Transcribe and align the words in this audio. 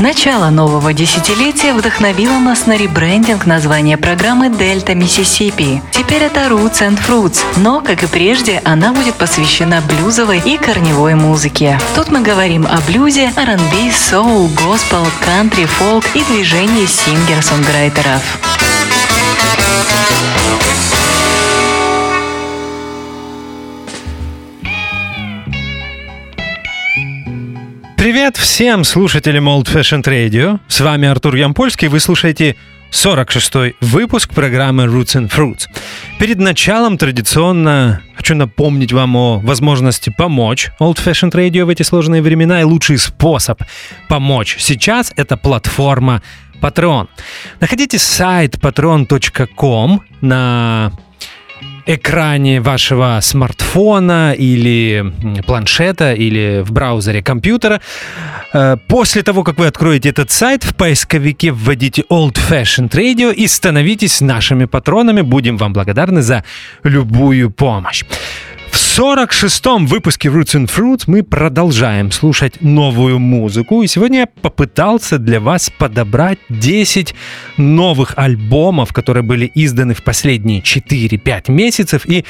Начало 0.00 0.50
нового 0.50 0.92
десятилетия 0.92 1.72
вдохновило 1.72 2.38
нас 2.38 2.66
на 2.66 2.76
ребрендинг 2.76 3.46
названия 3.46 3.96
программы 3.96 4.48
«Дельта 4.48 4.94
Миссисипи». 4.94 5.82
Теперь 5.92 6.22
это 6.22 6.40
Roots 6.46 6.80
and 6.80 6.98
Fruits, 6.98 7.42
но, 7.58 7.80
как 7.80 8.02
и 8.02 8.06
прежде, 8.06 8.60
она 8.64 8.92
будет 8.92 9.14
посвящена 9.14 9.82
блюзовой 9.82 10.40
и 10.44 10.56
корневой 10.56 11.14
музыке. 11.14 11.78
Тут 11.94 12.10
мы 12.10 12.22
говорим 12.22 12.66
о 12.66 12.80
блюзе, 12.86 13.32
R&B, 13.36 13.92
соул, 13.92 14.48
госпел, 14.48 15.06
кантри, 15.24 15.66
фолк 15.66 16.04
и 16.14 16.24
движении 16.24 16.86
сингер-сонграйтеров. 16.86 18.22
Привет 28.04 28.36
всем 28.36 28.84
слушателям 28.84 29.48
Old 29.48 29.64
Fashioned 29.64 30.04
Radio. 30.04 30.60
С 30.68 30.80
вами 30.80 31.08
Артур 31.08 31.36
Ямпольский. 31.36 31.88
Вы 31.88 32.00
слушаете 32.00 32.54
46-й 32.92 33.76
выпуск 33.80 34.34
программы 34.34 34.84
Roots 34.84 35.16
and 35.16 35.30
Fruits. 35.30 35.62
Перед 36.18 36.38
началом 36.38 36.98
традиционно 36.98 38.02
хочу 38.14 38.34
напомнить 38.34 38.92
вам 38.92 39.16
о 39.16 39.38
возможности 39.38 40.12
помочь 40.14 40.70
Old 40.80 41.02
Fashioned 41.02 41.30
Radio 41.30 41.64
в 41.64 41.70
эти 41.70 41.82
сложные 41.82 42.20
времена. 42.20 42.60
И 42.60 42.64
лучший 42.64 42.98
способ 42.98 43.62
помочь 44.06 44.58
сейчас— 44.60 45.10
это 45.16 45.38
платформа 45.38 46.20
Patreon. 46.60 47.08
Находите 47.60 47.98
сайт 47.98 48.56
patreon.com 48.56 50.02
на 50.20 50.92
экране 51.86 52.60
вашего 52.60 53.18
смартфона 53.20 54.32
или 54.32 55.12
планшета 55.46 56.14
или 56.14 56.62
в 56.64 56.72
браузере 56.72 57.22
компьютера. 57.22 57.80
Э, 58.52 58.76
после 58.88 59.22
того, 59.22 59.44
как 59.44 59.58
вы 59.58 59.66
откроете 59.66 60.10
этот 60.10 60.30
сайт, 60.30 60.64
в 60.64 60.74
поисковике 60.74 61.52
вводите 61.52 62.04
Old 62.10 62.38
Fashioned 62.48 62.90
Radio 62.90 63.32
и 63.32 63.46
становитесь 63.46 64.20
нашими 64.20 64.64
патронами. 64.64 65.20
Будем 65.20 65.56
вам 65.56 65.72
благодарны 65.72 66.22
за 66.22 66.44
любую 66.84 67.50
помощь. 67.50 68.04
В 68.94 68.98
46-м 69.00 69.88
выпуске 69.88 70.28
Roots 70.28 70.54
and 70.54 70.70
Fruits 70.70 71.02
мы 71.08 71.24
продолжаем 71.24 72.12
слушать 72.12 72.60
новую 72.60 73.18
музыку. 73.18 73.82
И 73.82 73.88
сегодня 73.88 74.20
я 74.20 74.26
попытался 74.28 75.18
для 75.18 75.40
вас 75.40 75.68
подобрать 75.76 76.38
10 76.48 77.12
новых 77.56 78.12
альбомов, 78.14 78.92
которые 78.92 79.24
были 79.24 79.50
изданы 79.52 79.94
в 79.94 80.04
последние 80.04 80.60
4-5 80.60 81.50
месяцев. 81.50 82.06
И 82.06 82.24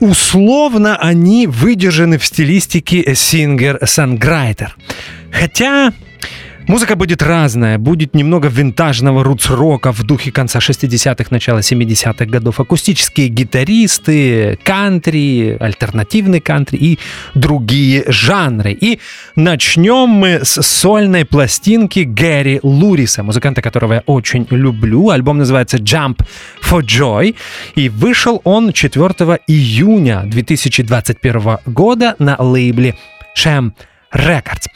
условно 0.00 0.96
они 0.96 1.46
выдержаны 1.46 2.18
в 2.18 2.26
стилистике 2.26 3.14
сингер-санграйтер. 3.14 4.74
Хотя 5.30 5.92
Музыка 6.68 6.96
будет 6.96 7.22
разная, 7.22 7.78
будет 7.78 8.14
немного 8.14 8.48
винтажного 8.48 9.24
рутс-рока 9.24 9.90
в 9.90 10.02
духе 10.02 10.30
конца 10.30 10.58
60-х, 10.58 11.28
начала 11.30 11.60
70-х 11.60 12.26
годов, 12.26 12.60
акустические 12.60 13.28
гитаристы, 13.28 14.58
кантри, 14.64 15.56
альтернативный 15.58 16.40
кантри 16.40 16.76
и 16.76 16.98
другие 17.34 18.04
жанры. 18.08 18.72
И 18.72 19.00
начнем 19.34 20.10
мы 20.10 20.40
с 20.44 20.60
сольной 20.60 21.24
пластинки 21.24 22.00
Гэри 22.00 22.60
Луриса, 22.62 23.22
музыканта, 23.22 23.62
которого 23.62 23.94
я 23.94 24.02
очень 24.04 24.46
люблю. 24.50 25.08
Альбом 25.08 25.38
называется 25.38 25.78
Jump 25.78 26.20
for 26.62 26.82
Joy, 26.82 27.34
и 27.76 27.88
вышел 27.88 28.42
он 28.44 28.74
4 28.74 29.06
июня 29.46 30.24
2021 30.26 31.60
года 31.64 32.14
на 32.18 32.36
лейбле 32.38 32.94
Sham 33.34 33.72
Records. 34.12 34.66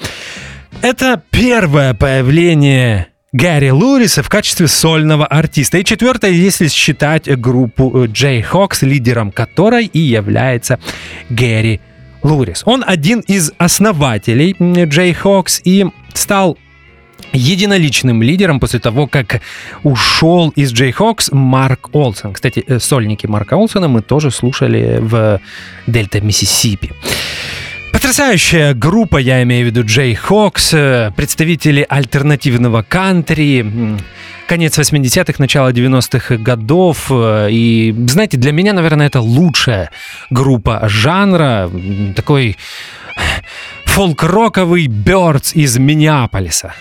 Это 0.80 1.22
первое 1.30 1.94
появление 1.94 3.08
Гарри 3.32 3.70
Луриса 3.70 4.22
в 4.22 4.28
качестве 4.28 4.68
сольного 4.68 5.26
артиста. 5.26 5.78
И 5.78 5.84
четвертое, 5.84 6.30
если 6.32 6.68
считать 6.68 7.28
группу 7.38 8.06
Джей 8.06 8.42
Хокс, 8.42 8.82
лидером 8.82 9.30
которой 9.30 9.86
и 9.86 9.98
является 9.98 10.78
Гэри 11.30 11.80
Лурис. 12.22 12.62
Он 12.66 12.84
один 12.86 13.20
из 13.20 13.52
основателей 13.58 14.56
Джей 14.86 15.12
Хокс 15.12 15.60
и 15.64 15.86
стал 16.14 16.58
единоличным 17.32 18.22
лидером 18.22 18.60
после 18.60 18.78
того, 18.80 19.06
как 19.06 19.40
ушел 19.82 20.50
из 20.50 20.72
Джей 20.72 20.92
Хокс 20.92 21.30
Марк 21.32 21.88
Олсен. 21.94 22.32
Кстати, 22.32 22.64
э, 22.66 22.78
сольники 22.78 23.26
Марка 23.26 23.54
Олсена 23.54 23.88
мы 23.88 24.02
тоже 24.02 24.30
слушали 24.30 24.98
в 25.00 25.40
Дельта 25.86 26.20
Миссисипи. 26.20 26.92
Потрясающая 27.92 28.74
группа, 28.74 29.18
я 29.18 29.42
имею 29.42 29.66
в 29.66 29.70
виду 29.70 29.84
Джей 29.84 30.14
Хокс, 30.14 30.72
э, 30.72 31.12
представители 31.14 31.84
альтернативного 31.88 32.82
кантри, 32.82 33.98
конец 34.46 34.78
80-х, 34.78 35.34
начало 35.38 35.72
90-х 35.72 36.36
годов. 36.38 37.06
Э, 37.10 37.48
и, 37.50 37.94
знаете, 38.08 38.38
для 38.38 38.52
меня, 38.52 38.72
наверное, 38.72 39.06
это 39.06 39.20
лучшая 39.20 39.90
группа 40.30 40.88
жанра. 40.88 41.70
Такой 42.16 42.56
фолк-роковый 43.92 44.86
Бёрдс 44.86 45.54
из 45.54 45.76
Миннеаполиса. 45.76 46.72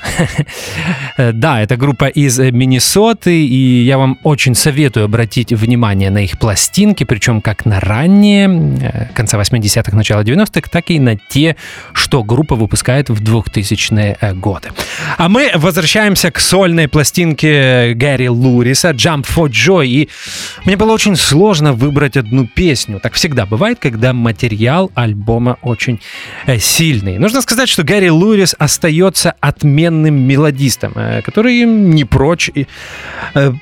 да, 1.17 1.61
это 1.61 1.75
группа 1.75 2.05
из 2.05 2.39
Миннесоты, 2.39 3.45
и 3.45 3.83
я 3.83 3.97
вам 3.97 4.17
очень 4.23 4.55
советую 4.55 5.03
обратить 5.03 5.51
внимание 5.51 6.09
на 6.09 6.19
их 6.19 6.39
пластинки, 6.39 7.03
причем 7.03 7.41
как 7.41 7.65
на 7.65 7.81
ранние, 7.81 8.47
э, 8.81 9.07
конца 9.13 9.37
80-х, 9.37 9.93
начала 9.93 10.21
90-х, 10.21 10.69
так 10.71 10.89
и 10.89 10.99
на 10.99 11.17
те, 11.17 11.57
что 11.91 12.23
группа 12.23 12.55
выпускает 12.55 13.09
в 13.09 13.21
2000-е 13.21 14.17
э, 14.21 14.33
годы. 14.33 14.69
А 15.17 15.27
мы 15.27 15.51
возвращаемся 15.55 16.31
к 16.31 16.39
сольной 16.39 16.87
пластинке 16.87 17.93
Гэри 17.93 18.29
Луриса 18.29 18.91
«Jump 18.91 19.27
for 19.27 19.49
Joy», 19.49 19.85
и 19.85 20.09
мне 20.63 20.77
было 20.77 20.93
очень 20.93 21.17
сложно 21.17 21.73
выбрать 21.73 22.15
одну 22.15 22.47
песню. 22.47 23.01
Так 23.03 23.15
всегда 23.15 23.45
бывает, 23.45 23.79
когда 23.81 24.13
материал 24.13 24.89
альбома 24.95 25.57
очень 25.61 25.99
э, 26.45 26.57
сильный 26.57 27.00
сильный. 27.01 27.19
Нужно 27.19 27.41
сказать, 27.41 27.69
что 27.69 27.83
Гарри 27.83 28.09
Лурис 28.09 28.55
остается 28.59 29.33
отменным 29.39 30.15
мелодистом, 30.15 30.93
э, 30.95 31.21
который 31.21 31.65
не 31.65 32.05
прочь 32.05 32.51
э, 33.35 33.53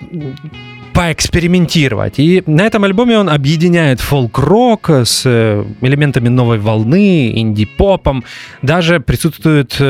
поэкспериментировать. 0.94 2.20
И 2.20 2.44
на 2.46 2.64
этом 2.64 2.84
альбоме 2.84 3.18
он 3.18 3.30
объединяет 3.30 4.02
фолк-рок 4.02 4.90
с 4.90 5.24
э, 5.26 5.66
элементами 5.82 6.30
новой 6.30 6.58
волны, 6.58 7.32
инди-попом. 7.40 8.24
Даже 8.62 9.00
присутствует, 9.00 9.82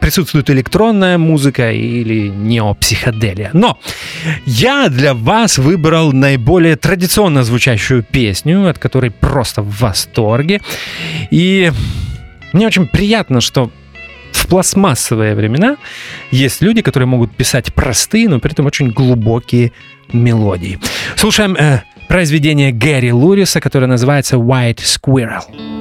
присутствует 0.00 0.50
электронная 0.50 1.18
музыка 1.18 1.72
или 1.72 2.28
неопсиходелия. 2.28 3.50
Но 3.52 3.78
я 4.46 4.88
для 4.88 5.14
вас 5.14 5.58
выбрал 5.58 6.12
наиболее 6.12 6.76
традиционно 6.76 7.42
звучащую 7.42 8.02
песню, 8.02 8.68
от 8.68 8.78
которой 8.78 9.10
просто 9.10 9.62
в 9.62 9.80
восторге. 9.80 10.60
И 11.32 11.72
мне 12.56 12.66
очень 12.66 12.86
приятно, 12.86 13.40
что 13.40 13.70
в 14.32 14.46
пластмассовые 14.46 15.34
времена 15.34 15.76
есть 16.30 16.62
люди, 16.62 16.82
которые 16.82 17.06
могут 17.06 17.36
писать 17.36 17.72
простые, 17.74 18.28
но 18.28 18.40
при 18.40 18.52
этом 18.52 18.66
очень 18.66 18.90
глубокие 18.90 19.72
мелодии. 20.12 20.78
Слушаем 21.16 21.54
э, 21.54 21.82
произведение 22.08 22.72
Гэри 22.72 23.12
Луриса, 23.12 23.60
которое 23.60 23.86
называется 23.86 24.36
White 24.36 24.78
Squirrel. 24.78 25.75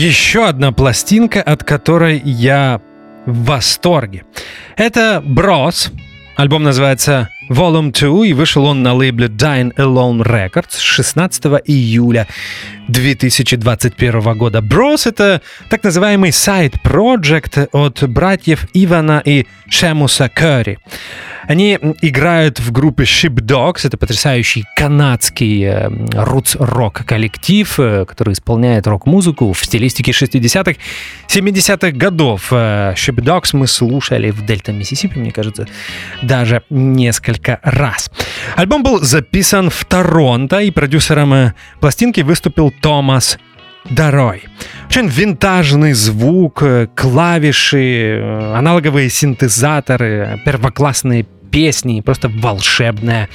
Еще 0.00 0.46
одна 0.46 0.72
пластинка, 0.72 1.42
от 1.42 1.62
которой 1.62 2.22
я 2.24 2.80
в 3.26 3.44
восторге. 3.44 4.24
Это 4.74 5.22
Bros. 5.22 5.92
Альбом 6.36 6.62
называется 6.62 7.28
Volume 7.50 7.92
2, 7.92 8.24
и 8.28 8.32
вышел 8.32 8.64
он 8.64 8.82
на 8.82 8.94
лейбле 8.94 9.26
Dine 9.26 9.74
Alone 9.76 10.22
Records 10.22 10.78
16 10.80 11.44
июля 11.66 12.26
2021 12.90 14.38
года. 14.38 14.58
Bros— 14.58 15.02
это 15.08 15.40
так 15.68 15.84
называемый 15.84 16.32
сайт-проект 16.32 17.58
от 17.72 18.02
братьев 18.08 18.66
Ивана 18.74 19.22
и 19.24 19.46
Шемуса 19.68 20.26
Curry. 20.26 20.78
Они 21.50 21.78
играют 22.00 22.60
в 22.60 22.70
группе 22.70 23.02
Ship 23.02 23.34
Dogs. 23.34 23.80
Это 23.84 23.96
потрясающий 23.96 24.64
канадский 24.76 25.64
э, 25.64 25.88
рутс-рок 26.12 27.04
коллектив, 27.04 27.74
э, 27.80 28.04
который 28.04 28.34
исполняет 28.34 28.86
рок-музыку 28.86 29.52
в 29.52 29.64
стилистике 29.64 30.12
60-х, 30.12 30.78
70-х 31.28 31.90
годов. 31.90 32.52
Э, 32.52 32.94
Ship 32.94 33.16
Dogs 33.16 33.50
мы 33.54 33.66
слушали 33.66 34.30
в 34.30 34.46
Дельта, 34.46 34.70
Миссисипи, 34.70 35.18
мне 35.18 35.32
кажется, 35.32 35.66
даже 36.22 36.62
несколько 36.70 37.58
раз. 37.64 38.12
Альбом 38.54 38.84
был 38.84 39.00
записан 39.00 39.70
в 39.70 39.84
Торонто, 39.86 40.60
и 40.60 40.70
продюсером 40.70 41.52
пластинки 41.80 42.20
выступил 42.20 42.72
Томас 42.80 43.38
Дарой. 43.88 44.44
Очень 44.88 45.08
винтажный 45.08 45.92
звук, 45.92 46.62
клавиши, 46.94 48.20
аналоговые 48.54 49.08
синтезаторы, 49.08 50.40
первоклассные 50.44 51.26
песни, 51.50 52.00
просто 52.00 52.28
волшебное 52.28 53.28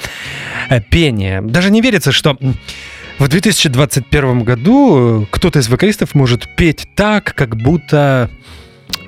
э, 0.68 0.80
пение. 0.80 1.40
Даже 1.42 1.70
не 1.70 1.80
верится, 1.80 2.12
что 2.12 2.38
в 3.18 3.28
2021 3.28 4.44
году 4.44 5.22
э, 5.22 5.26
кто-то 5.30 5.58
из 5.58 5.68
вокалистов 5.68 6.14
может 6.14 6.48
петь 6.56 6.86
так, 6.94 7.34
как 7.34 7.56
будто 7.56 8.30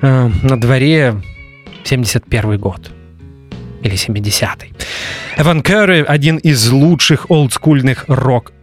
э, 0.01 0.29
на 0.43 0.59
дворе 0.59 1.21
71 1.83 2.57
год 2.57 2.91
или 3.81 3.95
70-й. 3.95 4.73
Эван 5.37 5.61
Керри— 5.61 6.03
один 6.07 6.37
из 6.37 6.69
лучших 6.69 7.29
олдскульных 7.29 8.05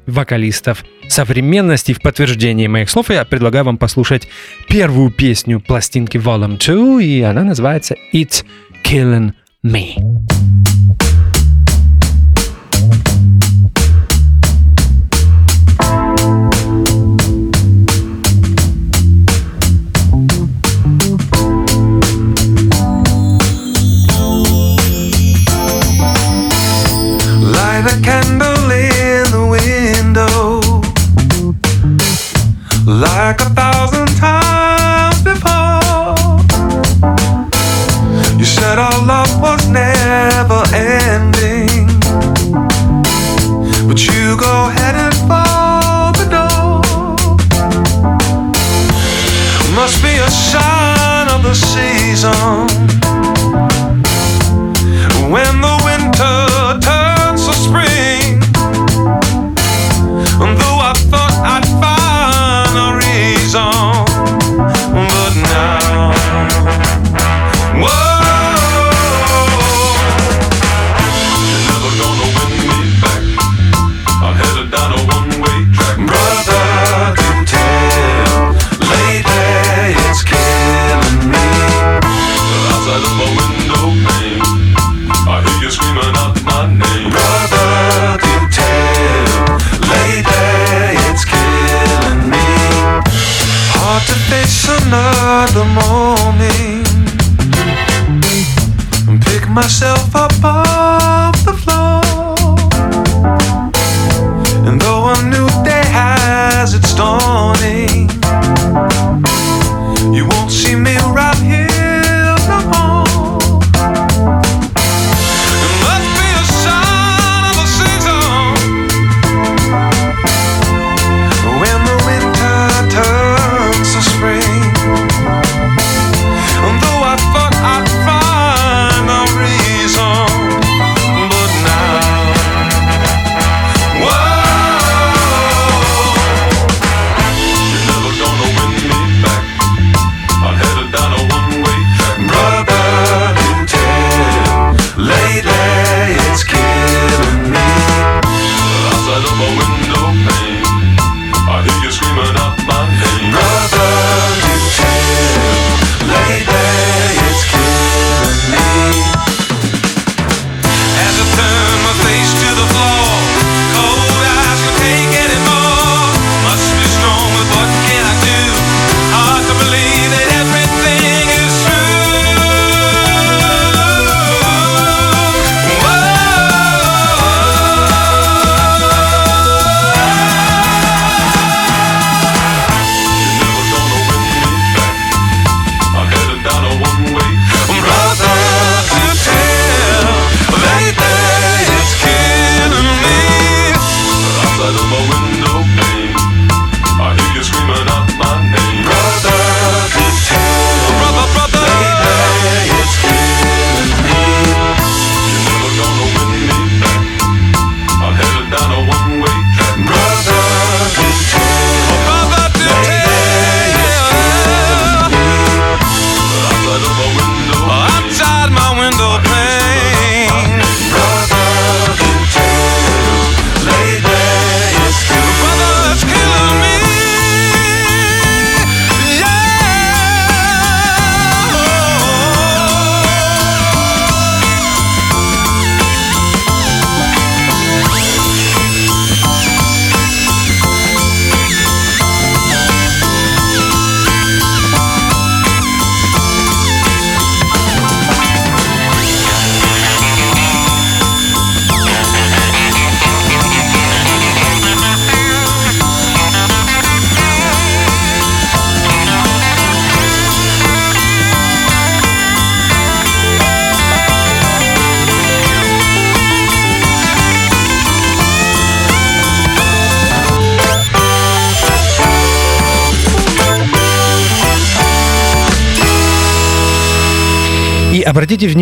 рок-вокалистов 0.07 0.85
современности. 1.09 1.93
В 1.93 2.01
подтверждение 2.01 2.69
моих 2.69 2.91
слов 2.91 3.11
я 3.11 3.25
предлагаю 3.25 3.65
вам 3.65 3.79
послушать 3.79 4.29
первую 4.69 5.11
песню 5.11 5.61
пластинки 5.61 6.17
Volume 6.17 6.59
2, 6.65 7.03
и 7.03 7.21
она 7.23 7.45
называется 7.45 7.97
«It's 8.13 8.45
Killing 8.85 9.33
Me». 9.65 10.56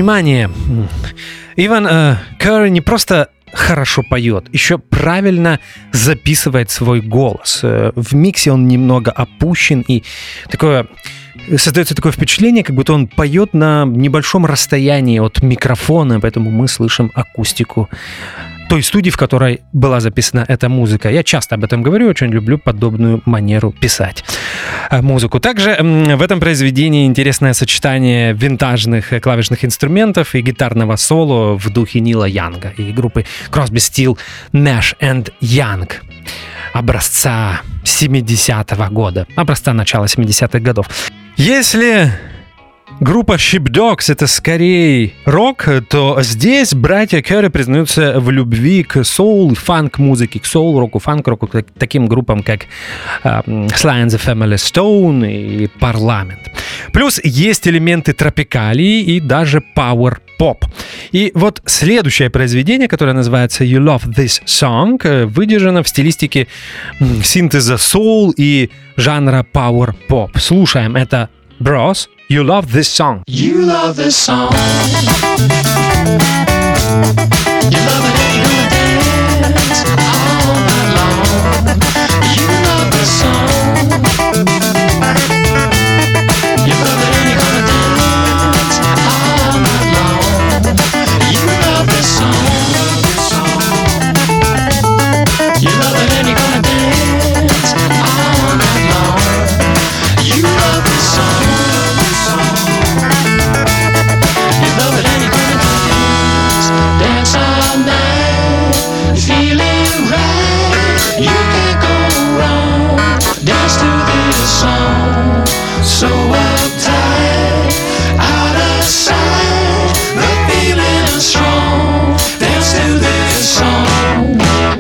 Внимание, 0.05 0.51
Иван 1.57 1.87
э, 1.87 2.17
Керри 2.39 2.69
не 2.71 2.83
просто 2.83 3.31
хорошо 3.55 4.03
поет, 4.03 4.53
еще 4.53 4.77
правильно 4.77 5.61
записывает 5.93 6.71
свой 6.71 7.01
голос. 7.01 7.61
Э, 7.63 7.91
В 7.97 8.15
миксе 8.15 8.53
он 8.53 8.69
немного 8.69 9.11
опущен 9.11 9.83
и 9.89 10.03
такое 10.51 10.89
создается 11.57 11.95
такое 11.95 12.13
впечатление, 12.13 12.63
как 12.63 12.77
будто 12.77 12.93
он 12.93 13.07
поет 13.07 13.55
на 13.55 13.87
небольшом 13.87 14.45
расстоянии 14.45 15.21
от 15.21 15.43
микрофона, 15.43 16.21
поэтому 16.21 16.51
мы 16.51 16.69
слышим 16.69 17.11
акустику 17.15 17.89
той 18.69 18.83
студии, 18.83 19.11
в 19.11 19.17
которой 19.17 19.61
была 19.73 20.01
записана 20.01 20.45
эта 20.49 20.69
музыка. 20.69 21.11
Я 21.11 21.23
часто 21.23 21.55
об 21.55 21.65
этом 21.65 21.83
говорю, 21.83 22.09
очень 22.09 22.29
люблю 22.29 22.59
подобную 22.59 23.23
манеру 23.25 23.73
писать 23.73 24.25
э, 24.91 25.03
музыку. 25.03 25.41
Также 25.41 25.77
в 25.81 26.23
этом 26.23 26.41
произведении 26.41 27.07
интересное 27.07 27.53
сочетание 27.53 28.33
винтажных 28.33 29.13
э, 29.13 29.21
клавишных 29.21 29.65
инструментов 29.65 30.35
и 30.35 30.41
гитарного 30.41 30.97
соло 30.97 31.59
в 31.59 31.71
духе 31.71 32.01
Нила 32.01 32.25
Янга 32.25 32.73
и 32.77 32.93
группы 32.93 33.25
Crosby, 33.51 33.77
Steel, 33.77 34.19
Nash 34.53 34.97
and 35.01 35.33
Young 35.41 35.91
образца 36.73 37.63
70-го 37.85 38.93
года, 38.93 39.27
образца 39.37 39.73
начала 39.73 40.07
70-х 40.07 40.59
годов. 40.59 40.89
Если 41.37 42.13
группа 43.01 43.35
Sheepdogs 43.35 44.11
это 44.13 44.27
скорее 44.27 45.13
рок, 45.25 45.67
то 45.89 46.19
здесь 46.23 46.75
братья 46.75 47.23
Керри 47.23 47.49
признаются 47.49 48.21
в 48.21 48.31
любви 48.31 48.83
к 48.83 49.05
соул 49.05 49.53
и 49.53 49.55
фанк-музыке, 49.55 50.41
к 50.41 50.47
соул-року, 50.47 50.99
фанк-року, 50.99 51.47
к 51.47 51.65
таким 51.79 52.07
группам, 52.07 52.43
как 52.43 52.63
э, 53.23 53.29
Sly 53.47 54.05
and 54.05 54.09
the 54.09 54.21
Family 54.21 54.57
Stone 54.57 55.31
и 55.31 55.69
Парламент. 55.79 56.51
Плюс 56.93 57.21
есть 57.23 57.67
элементы 57.69 58.13
тропикалии 58.13 59.03
и 59.03 59.21
даже 59.21 59.63
пауэр-поп. 59.75 60.65
И 61.13 61.33
вот 61.35 61.63
следующее 61.67 62.31
произведение, 62.31 62.89
которое 62.89 63.13
называется 63.13 63.65
You 63.65 63.81
Love 63.81 64.15
This 64.15 64.43
Song, 64.47 65.01
э, 65.05 65.27
выдержано 65.27 65.83
в 65.83 65.89
стилистике 65.89 66.47
синтеза 67.23 67.79
соул 67.79 68.33
и 68.37 68.71
жанра 68.97 69.45
пауэр-поп. 69.53 70.39
Слушаем 70.39 70.97
это 70.97 71.29
Bros, 71.65 72.09
You 72.29 72.45
Love 72.45 72.73
This 72.73 72.89
Song. 72.91 73.25
You 73.27 73.63
love 73.63 73.97
this 73.97 74.15
song. 74.15 74.53
You 74.53 74.59
love 77.89 78.05
it 78.05 78.17
you're 78.37 78.69
dance 78.69 79.81
all 79.89 80.61
night 80.69 80.91
long. 80.99 81.81
You 82.37 82.47
love 82.69 82.93
this 82.93 83.11
song. 85.33 85.44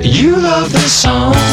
You 0.05 0.37
love 0.37 0.71
this 0.71 0.93
song. 0.93 1.44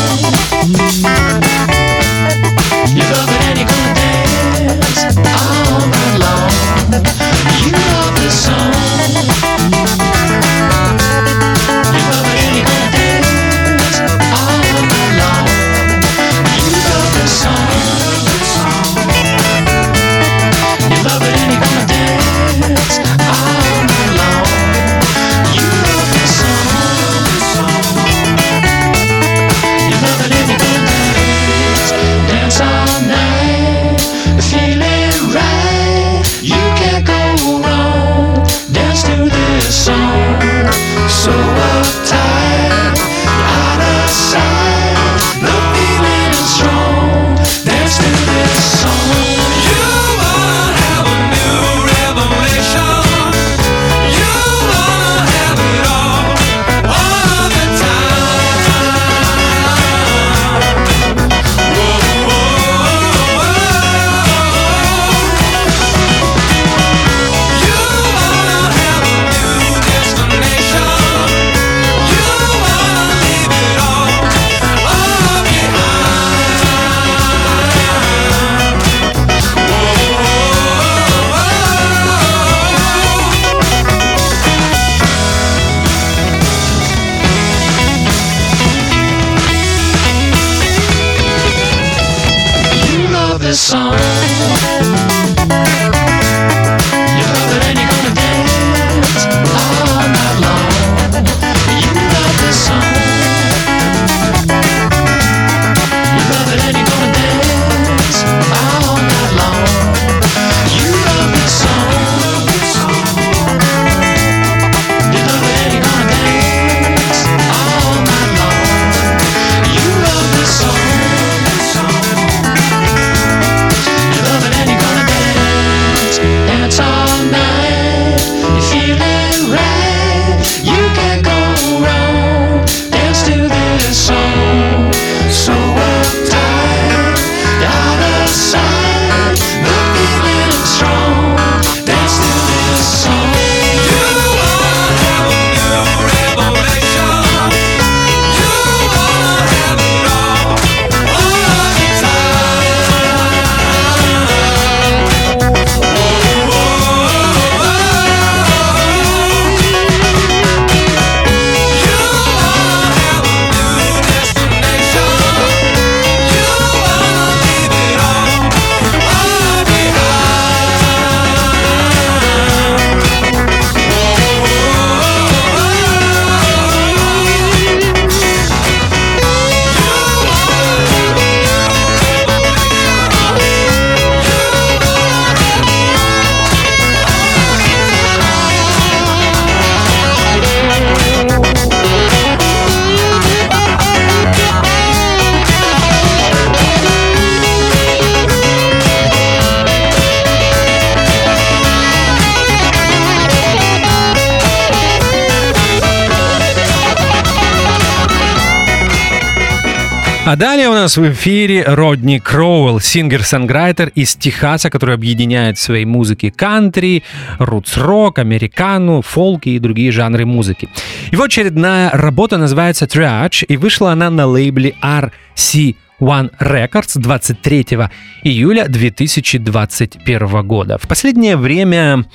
А 210.31 210.37
далее 210.37 210.70
у 210.70 210.72
нас 210.72 210.96
в 210.96 211.11
эфире 211.11 211.65
Родни 211.67 212.17
Кроуэлл, 212.17 212.79
singer-songwriter 212.79 213.89
из 213.96 214.15
Техаса, 214.15 214.70
который 214.70 214.96
объединяет 214.96 215.57
в 215.57 215.61
своей 215.61 215.83
музыке 215.83 216.31
кантри, 216.31 217.03
roots-rock, 217.37 218.17
американу, 218.17 219.01
фолк 219.01 219.50
и 219.50 219.59
другие 219.59 219.91
жанры 219.91 220.25
музыки. 220.25 220.70
Его 221.11 221.24
очередная 221.24 221.89
работа 221.89 222.37
называется 222.37 222.85
Triage, 222.85 223.44
и 223.46 223.57
вышла 223.57 223.91
она 223.91 224.09
на 224.09 224.25
лейбле 224.25 224.74
RC 224.81 225.75
One 226.01 226.31
Records 226.40 227.00
23 227.00 227.77
июля 228.24 228.68
2021 228.68 230.48
года. 230.48 230.79
В 230.79 230.87
последнее 230.87 231.37
время 231.37 232.05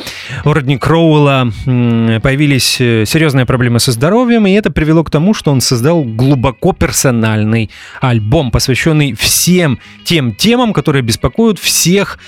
у 0.45 0.53
Родни 0.53 0.77
Кроуэлла 0.77 1.53
появились 1.65 2.81
э, 2.81 3.05
серьезные 3.07 3.47
проблемы 3.47 3.79
со 3.79 3.93
здоровьем, 3.93 4.47
и 4.49 4.53
это 4.53 4.73
привело 4.73 5.05
к 5.05 5.11
тому, 5.11 5.35
что 5.35 5.53
он 5.53 5.61
создал 5.61 6.03
глубоко 6.03 6.73
персональный 6.73 7.71
альбом, 8.01 8.51
посвященный 8.51 9.15
всем 9.15 9.79
тем 10.05 10.35
темам, 10.35 10.73
которые 10.73 11.03
беспокоят 11.03 11.61
всех 11.61 12.19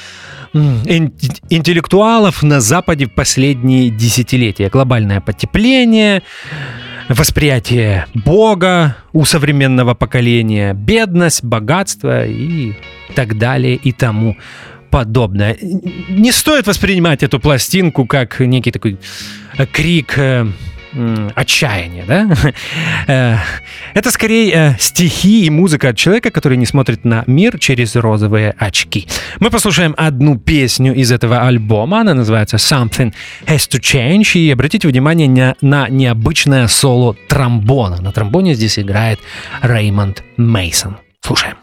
интеллектуалов 0.55 2.42
на 2.42 2.61
Западе 2.61 3.07
в 3.07 3.12
последние 3.12 3.90
десятилетия. 3.90 4.68
Глобальное 4.68 5.21
потепление, 5.21 6.23
восприятие 7.09 8.07
Бога 8.14 8.97
у 9.12 9.25
современного 9.25 9.94
поколения, 9.94 10.75
бедность, 10.75 11.42
богатство 11.42 12.27
и 12.27 12.75
так 13.14 13.38
далее 13.38 13.77
и 13.77 13.92
тому 13.92 14.37
подобное. 14.90 15.57
Не 16.09 16.33
стоит 16.33 16.66
воспринимать 16.66 17.23
эту 17.23 17.40
пластинку 17.40 18.07
как 18.07 18.40
некий 18.40 18.71
такой 18.71 18.99
э, 19.57 19.66
крик 19.66 20.18
м, 20.92 21.31
отчаяния, 21.35 22.05
да? 22.07 22.29
Э, 23.07 23.37
Это 23.94 24.11
скорее 24.11 24.53
э, 24.53 24.74
стихи 24.79 25.46
и 25.46 25.51
музыка 25.51 25.90
от 25.90 25.96
человека, 25.96 26.31
который 26.31 26.59
не 26.59 26.66
смотрит 26.66 27.05
на 27.05 27.24
мир 27.27 27.59
через 27.59 27.96
розовые 27.96 28.55
очки. 28.59 29.07
Мы 29.40 29.51
послушаем 29.51 29.94
одну 29.96 30.38
песню 30.38 30.94
из 30.94 31.11
этого 31.12 31.46
альбома, 31.46 32.01
она 32.01 32.14
называется 32.14 32.57
Something 32.57 33.12
Has 33.46 33.68
to 33.70 33.81
Change, 33.81 34.38
и 34.38 34.51
обратите 34.51 34.88
внимание 34.88 35.55
на 35.61 35.88
необычное 35.88 36.66
соло 36.68 37.16
тромбона. 37.29 38.01
На 38.01 38.12
тромбоне 38.12 38.55
здесь 38.55 38.79
играет 38.79 39.18
Реймонд 39.62 40.22
Мейсон. 40.37 40.96
Слушаем. 41.20 41.57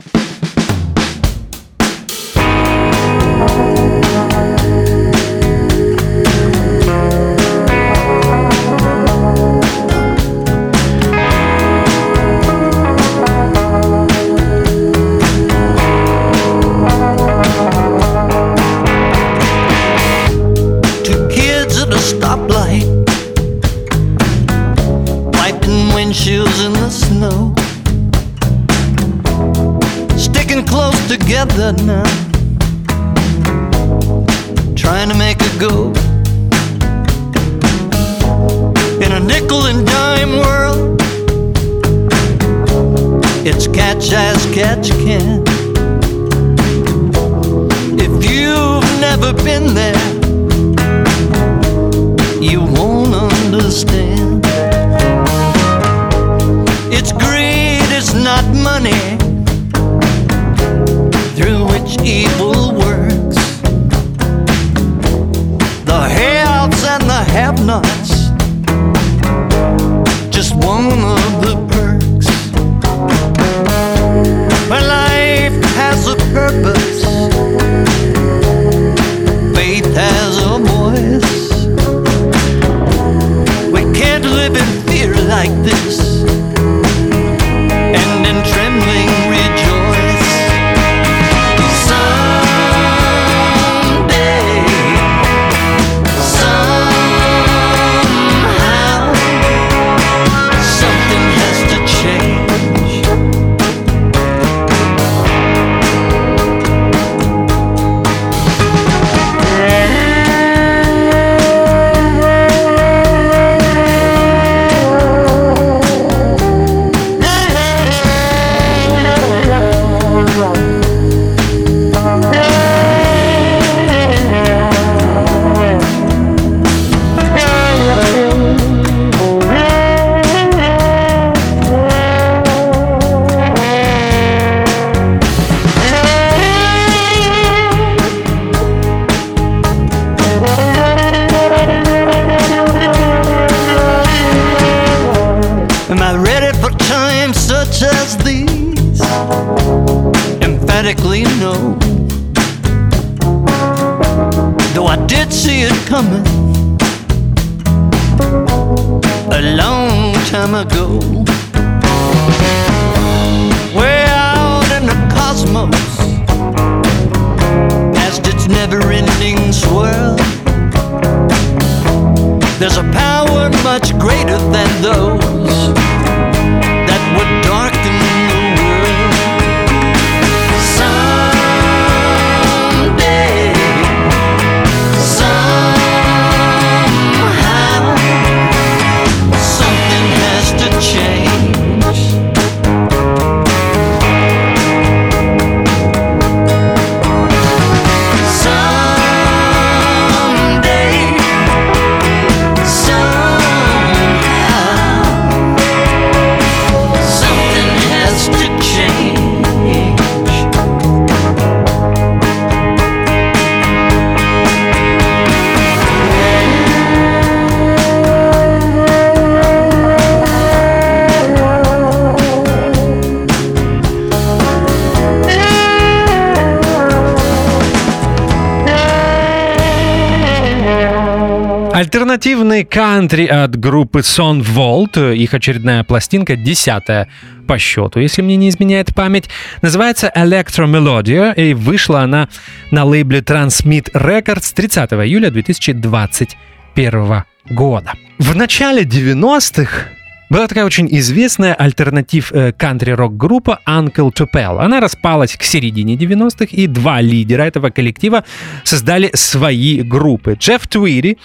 Альтернативный 231.95 232.65
кантри 232.65 233.25
от 233.25 233.57
группы 233.57 233.99
Son 233.99 234.41
Volt, 234.41 235.15
их 235.15 235.33
очередная 235.33 235.85
пластинка, 235.85 236.35
десятая 236.35 237.07
по 237.47 237.57
счету, 237.57 238.01
если 238.01 238.21
мне 238.21 238.35
не 238.35 238.49
изменяет 238.49 238.93
память, 238.93 239.29
называется 239.61 240.11
Electro 240.13 240.67
Melodia, 240.67 241.33
и 241.33 241.53
вышла 241.53 242.01
она 242.01 242.27
на 242.69 242.83
лейбле 242.83 243.21
Transmit 243.21 243.93
Records 243.93 244.53
30 244.53 244.91
июля 244.91 245.31
2021 245.31 247.23
года. 247.51 247.93
В 248.19 248.35
начале 248.35 248.83
90-х 248.83 249.94
была 250.29 250.47
такая 250.47 250.65
очень 250.65 250.87
известная 250.97 251.53
альтернатив 251.53 252.31
э, 252.31 252.51
кантри-рок-группа 252.51 253.59
Uncle 253.67 254.11
Tupel. 254.11 254.59
Она 254.59 254.79
распалась 254.79 255.35
к 255.35 255.43
середине 255.43 255.95
90-х, 255.95 256.47
и 256.51 256.67
два 256.67 257.01
лидера 257.01 257.43
этого 257.43 257.69
коллектива 257.69 258.23
создали 258.63 259.11
свои 259.13 259.81
группы. 259.81 260.35
Джефф 260.39 260.67
Твири 260.67 261.17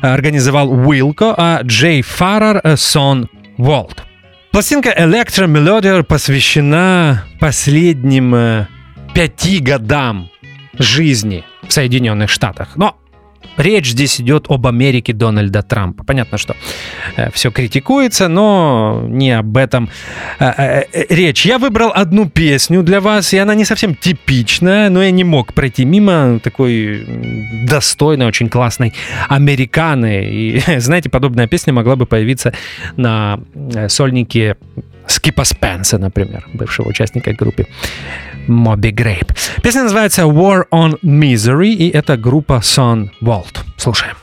организовал 0.00 0.72
Wilco, 0.74 1.34
а 1.36 1.62
Джей 1.62 2.02
Фаррер— 2.02 2.76
Сон 2.76 3.28
Волт. 3.56 4.04
Пластинка 4.50 4.90
Electro 4.90 5.46
Melodier 5.46 6.02
посвящена 6.02 7.24
последним 7.40 8.34
э, 8.34 8.66
пяти 9.14 9.60
годам 9.60 10.28
жизни 10.78 11.44
в 11.66 11.72
Соединенных 11.72 12.28
Штатах. 12.28 12.76
Но 12.76 12.98
речь 13.56 13.90
здесь 13.90 14.20
идет 14.20 14.46
об 14.48 14.66
Америке 14.66 15.12
Дональда 15.12 15.62
Трампа. 15.62 16.04
Понятно, 16.04 16.38
что 16.38 16.56
все 17.32 17.50
критикуется, 17.50 18.28
но 18.28 19.04
не 19.08 19.30
об 19.32 19.56
этом 19.56 19.90
э, 20.38 20.44
э, 20.44 20.84
э, 20.92 21.04
речь. 21.08 21.46
Я 21.46 21.58
выбрал 21.58 21.92
одну 21.94 22.28
песню 22.28 22.82
для 22.82 23.00
вас, 23.00 23.32
и 23.32 23.38
она 23.38 23.54
не 23.54 23.64
совсем 23.64 23.94
типичная, 23.94 24.90
но 24.90 25.02
я 25.02 25.10
не 25.10 25.24
мог 25.24 25.54
пройти 25.54 25.84
мимо 25.84 26.40
такой 26.40 27.06
достойной, 27.66 28.26
очень 28.26 28.48
классной 28.48 28.94
американы. 29.28 30.24
И, 30.30 30.62
знаете, 30.78 31.10
подобная 31.10 31.46
песня 31.46 31.72
могла 31.72 31.96
бы 31.96 32.06
появиться 32.06 32.52
на 32.96 33.40
э, 33.54 33.88
сольнике 33.88 34.56
Скипа 35.12 35.44
Спенса, 35.44 35.98
например, 35.98 36.46
бывшего 36.54 36.88
участника 36.88 37.32
группы 37.34 37.66
Моби 38.48 38.90
Грейп. 38.90 39.32
Песня 39.62 39.82
называется 39.82 40.22
War 40.22 40.64
on 40.70 40.98
Misery, 41.02 41.74
и 41.74 41.90
это 41.90 42.16
группа 42.16 42.60
Son 42.62 43.10
Vault. 43.20 43.60
Слушаем. 43.76 44.16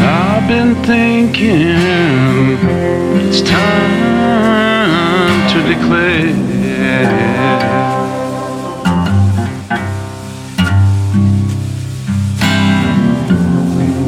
I've 0.00 0.48
been 0.48 0.74
thinking 0.82 2.58
it's 3.30 3.42
time 3.42 4.13
declare. 5.66 6.32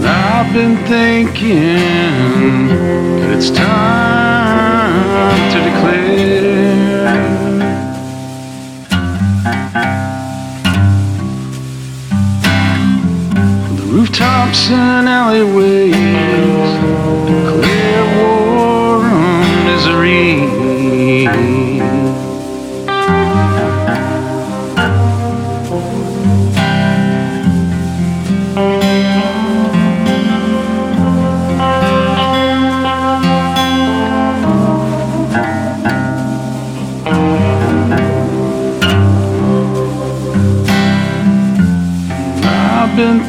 I've 0.09 0.53
been 0.53 0.77
thinking 0.87 2.69
that 3.19 3.31
it's 3.37 3.51
time 3.51 5.51
to 5.53 5.59
declare. 5.69 7.07
The 13.77 13.85
rooftops 13.93 14.63
and 14.71 15.09
alleyways 15.09 16.46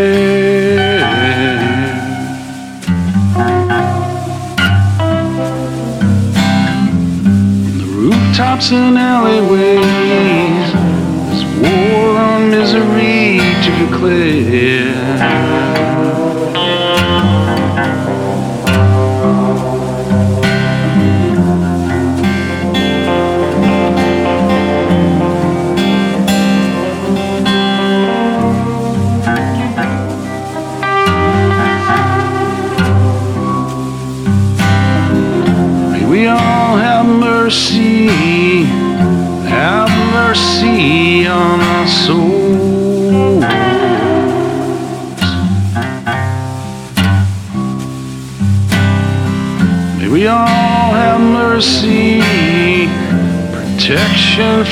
the 7.78 7.86
rooftops 8.02 8.72
and 8.72 8.98
alleyways. 8.98 10.51
War 11.62 12.18
on 12.18 12.50
misery 12.50 13.38
to 13.64 13.72
declare. 13.86 15.61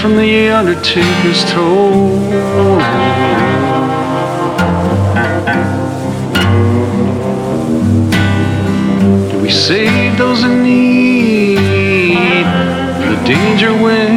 From 0.01 0.15
the 0.15 0.47
undertaker's 0.49 1.43
toll. 1.51 2.17
Do 9.29 9.39
we 9.41 9.49
save 9.49 10.17
those 10.17 10.43
in 10.43 10.63
need? 10.63 12.45
The 13.09 13.21
danger 13.25 13.73
winds 13.73 14.08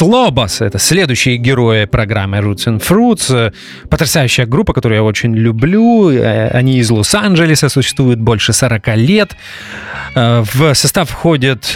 Лос 0.00 0.02
Лобос— 0.02 0.60
это 0.62 0.78
следующие 0.78 1.38
герои 1.38 1.84
программы 1.86 2.38
Roots 2.38 2.66
and 2.66 2.80
Fruits. 2.80 3.34
Э, 3.34 3.52
Потрясающая 3.88 4.46
группа, 4.46 4.72
которую 4.72 4.98
я 4.98 5.02
очень 5.02 5.34
люблю. 5.34 6.10
Э, 6.10 6.48
Они 6.50 6.78
из 6.78 6.90
Лос-Анджелеса, 6.90 7.68
существуют 7.68 8.20
больше 8.20 8.52
40 8.52 8.94
лет. 8.96 9.36
Э, 10.14 10.44
В 10.44 10.74
состав 10.74 11.10
входят 11.10 11.72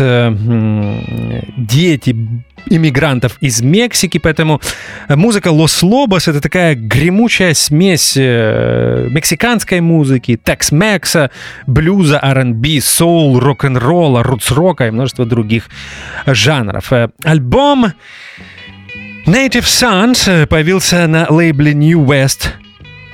дети 1.56 2.16
иммигрантов 2.66 3.36
из 3.40 3.60
Мексики, 3.60 4.18
поэтому 4.18 4.60
музыка 5.08 5.48
Лос 5.48 5.82
Лобос 5.82 6.28
это 6.28 6.40
такая 6.40 6.74
гремучая 6.74 7.54
смесь 7.54 8.14
э, 8.16 9.08
мексиканской 9.10 9.80
музыки, 9.80 10.38
текс-мекса, 10.42 11.30
блюза, 11.66 12.18
R&B, 12.22 12.80
соул, 12.80 13.38
рок-н-ролла, 13.38 14.22
рутс-рока 14.22 14.86
и 14.86 14.90
множество 14.90 15.24
других 15.26 15.68
жанров. 16.26 16.92
Э, 16.92 17.08
Альбом 17.24 17.92
Native 19.26 19.64
Sons 19.64 20.30
э, 20.30 20.46
появился 20.46 21.06
на 21.06 21.26
лейбле 21.30 21.74
New 21.74 22.04
West 22.04 22.48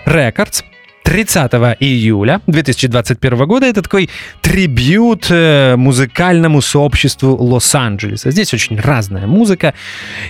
Records 0.06 0.64
30 1.08 1.52
июля 1.80 2.42
2021 2.46 3.46
года. 3.46 3.64
Это 3.64 3.80
такой 3.80 4.10
трибют 4.42 5.28
э, 5.30 5.74
музыкальному 5.74 6.60
сообществу 6.60 7.34
Лос-Анджелеса. 7.34 8.30
Здесь 8.30 8.52
очень 8.52 8.78
разная 8.78 9.26
музыка. 9.26 9.72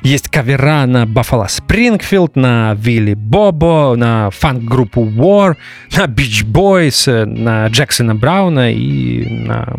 Есть 0.04 0.28
кавера 0.28 0.86
на 0.86 1.04
Баффало 1.04 1.48
Спрингфилд, 1.48 2.36
на 2.36 2.74
Вилли 2.74 3.14
Бобо, 3.14 3.96
на 3.96 4.30
фанк-группу 4.30 5.04
War, 5.04 5.56
на 5.96 6.04
Beach 6.04 6.44
Boys, 6.44 7.10
э, 7.10 7.24
на 7.24 7.66
Джексона 7.66 8.14
Брауна 8.14 8.72
и 8.72 9.28
на 9.28 9.74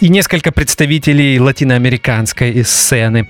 и 0.00 0.08
несколько 0.08 0.52
представителей 0.52 1.38
латиноамериканской 1.38 2.64
сцены 2.64 3.28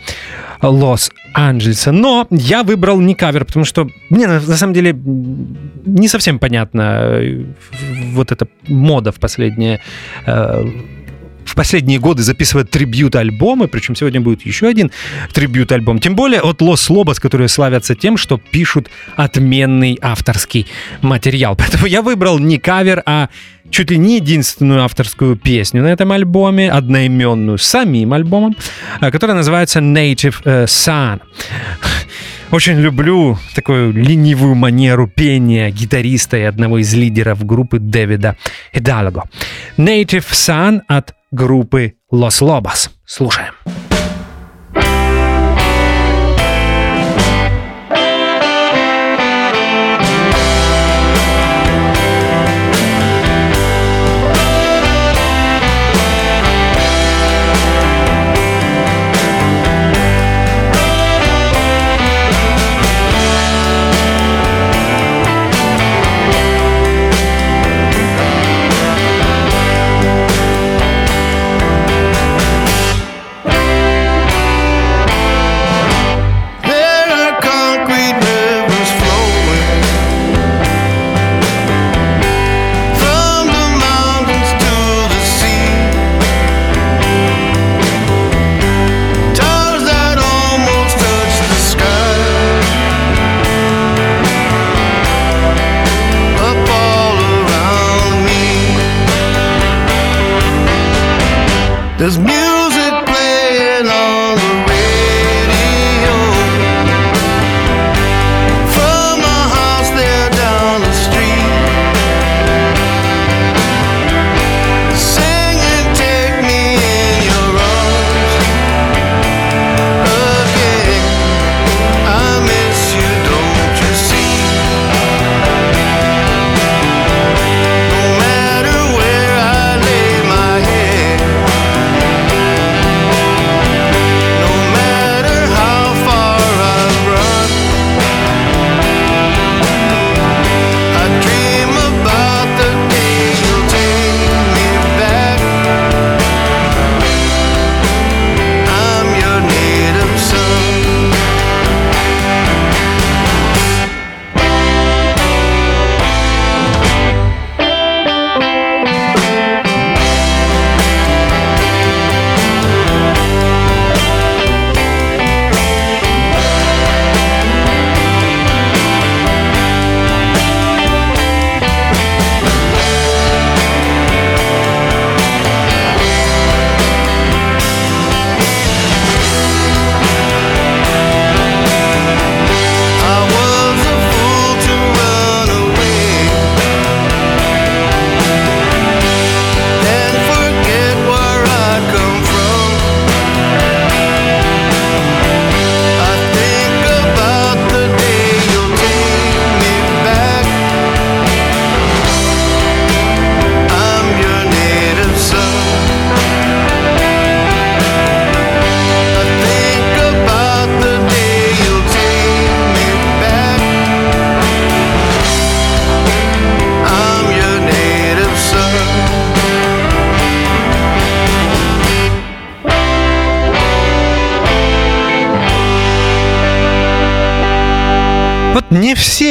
Лос-Анджелеса. 0.63 1.93
Но 1.93 2.27
я 2.31 2.63
выбрал 2.63 3.01
не 3.01 3.15
кавер, 3.15 3.45
потому 3.45 3.65
что 3.65 3.89
мне 4.11 4.27
на, 4.27 4.41
самом 4.41 4.73
деле 4.73 4.93
не 4.95 6.09
совсем 6.09 6.39
понятно 6.39 6.99
э, 7.21 7.45
вот 8.13 8.33
эта 8.33 8.49
мода 8.69 9.13
в 9.13 9.17
последние 9.17 9.81
э, 10.27 10.65
в 11.45 11.55
последние 11.55 11.99
годы 11.99 12.23
записывать 12.23 12.71
трибьют-альбомы, 12.71 13.69
причем 13.69 13.95
сегодня 13.95 14.21
будет 14.21 14.43
еще 14.43 14.67
один 14.67 14.91
трибьют-альбом. 15.33 15.99
Тем 15.99 16.17
более 16.17 16.41
от 16.41 16.61
Лос 16.61 16.89
Лобос, 16.91 17.21
которые 17.21 17.49
славятся 17.49 17.95
тем, 17.95 18.17
что 18.17 18.39
пишут 18.39 18.91
отменный 19.17 19.99
авторский 20.01 20.67
материал. 21.03 21.55
Поэтому 21.59 21.87
я 21.87 22.03
выбрал 22.03 22.39
не 22.39 22.59
кавер, 22.59 23.03
а 23.07 23.29
чуть 23.75 23.91
ли 23.91 23.99
не 23.99 24.17
единственную 24.17 24.85
авторскую 24.85 25.37
песню 25.37 25.83
на 25.83 25.89
этом 25.89 26.13
альбоме, 26.13 26.71
одноименную 26.71 27.59
самим 27.59 28.13
альбомом, 28.13 28.57
э, 29.01 29.11
которая 29.11 29.37
называется 29.37 29.81
Native 29.81 30.37
э, 30.45 30.65
Sun. 30.65 31.21
Очень 32.53 32.81
люблю 32.81 33.37
такую 33.57 33.93
ленивую 33.93 34.55
манеру 34.55 35.09
пения 35.09 35.71
гитариста 35.71 36.37
и 36.37 36.43
одного 36.43 36.79
из 36.79 36.95
лидеров 36.95 37.45
группы 37.45 37.81
Дэвида 37.81 38.37
Hidalgo. 38.73 39.25
Native 39.77 40.31
Sun 40.31 40.83
от 40.87 41.15
группы 41.33 41.95
Los 42.13 42.41
Lobos. 42.41 42.91
Слушаем. 43.05 43.55
Native 43.67 43.94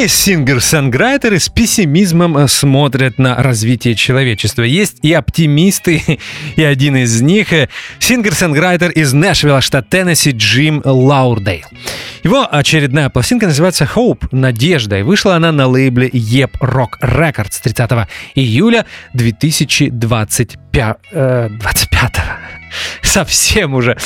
все 0.06 0.34
singer-songwriter 0.34 1.32
ы 1.32 1.38
с 1.38 1.48
пессимизмом 1.48 2.36
э, 2.36 2.48
смотрят 2.48 3.18
на 3.18 3.36
развитие 3.36 3.94
человечества. 3.94 4.62
Есть 4.62 4.98
и 5.02 5.12
оптимисты, 5.12 6.02
и 6.56 6.62
один 6.62 6.96
из 6.96 7.20
них 7.20 7.52
э, 7.52 7.68
singer-songwriter 7.98 8.90
из 8.90 9.12
Нэшвилла, 9.12 9.60
штат 9.60 9.88
Теннесси, 9.88 10.32
Джим 10.32 10.82
Лодердейл. 10.84 11.66
Его 12.22 12.46
очередная 12.50 13.08
пластинка 13.08 13.46
называется 13.46 13.88
Hope, 13.94 14.28
Надежда, 14.30 14.98
и 14.98 15.02
вышла 15.02 15.36
она 15.36 15.52
на 15.52 15.66
лейбле 15.66 16.08
Yep 16.08 16.58
Rock 16.60 17.00
Records 17.00 17.60
30 17.62 18.08
июля 18.34 18.86
2025 19.14 20.96
э, 21.12 21.48
25 21.50 22.12
совсем 23.14 23.74
уже 23.74 23.96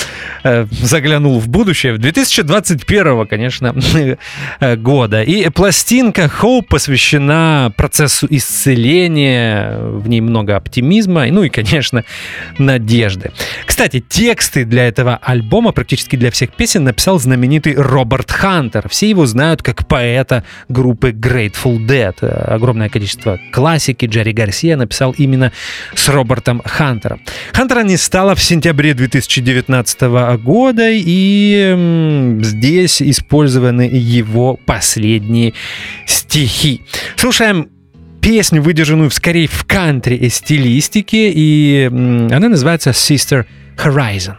э, 0.44 0.66
заглянул 0.70 1.40
в 1.40 1.48
будущее, 1.48 1.94
в 1.94 1.98
2021, 1.98 3.26
конечно, 3.26 3.74
э, 4.60 4.76
года. 4.76 5.22
И 5.22 5.48
пластинка 5.48 6.30
Hope 6.42 6.66
посвящена 6.68 7.72
процессу 7.74 8.26
исцеления, 8.28 9.78
в 9.78 10.08
ней 10.08 10.20
много 10.20 10.56
оптимизма, 10.56 11.26
ну 11.28 11.42
и, 11.42 11.48
конечно, 11.48 12.04
надежды. 12.58 13.32
Кстати, 13.64 14.04
тексты 14.06 14.66
для 14.66 14.86
этого 14.86 15.18
альбома, 15.22 15.72
практически 15.72 16.16
для 16.16 16.30
всех 16.30 16.52
песен, 16.52 16.84
написал 16.84 17.18
знаменитый 17.18 17.76
Роберт 17.76 18.30
Хантер. 18.30 18.90
Все 18.90 19.08
его 19.08 19.24
знают 19.24 19.62
как 19.62 19.88
поэта 19.88 20.44
группы 20.68 21.12
Grateful 21.12 21.78
Dead. 21.78 22.26
Огромное 22.26 22.90
количество 22.90 23.38
классики 23.52 24.04
Джерри 24.04 24.32
Гарсия 24.32 24.76
написал 24.76 25.14
именно 25.16 25.50
с 25.94 26.08
Робертом 26.10 26.60
Хантером. 26.62 27.22
Хантера 27.54 27.82
не 27.84 27.96
стало 27.96 28.34
в 28.34 28.42
сентябре 28.42 28.97
2019 28.98 30.00
года, 30.42 30.90
и 30.90 32.38
здесь 32.42 33.00
использованы 33.00 33.88
его 33.90 34.58
последние 34.66 35.54
стихи. 36.06 36.82
Слушаем 37.16 37.70
песню, 38.20 38.60
выдержанную 38.60 39.10
скорее 39.10 39.46
в 39.46 39.64
кантри 39.64 40.28
стилистике, 40.28 41.30
и 41.34 41.88
она 41.90 42.48
называется 42.48 42.90
Sister 42.90 43.46
Horizon. 43.76 44.34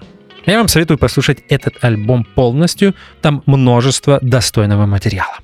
Я 0.45 0.57
вам 0.57 0.67
советую 0.67 0.97
послушать 0.97 1.39
этот 1.49 1.83
альбом 1.83 2.23
полностью, 2.23 2.93
там 3.21 3.41
множество 3.45 4.19
достойного 4.21 4.85
материала. 4.85 5.37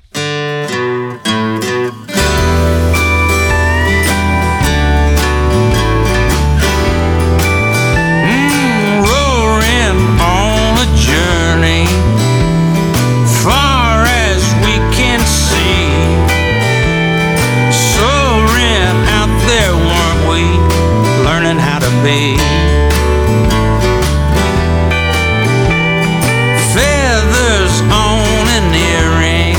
Feathers 26.76 27.82
on 27.90 28.46
an 28.46 28.70
earring, 28.94 29.58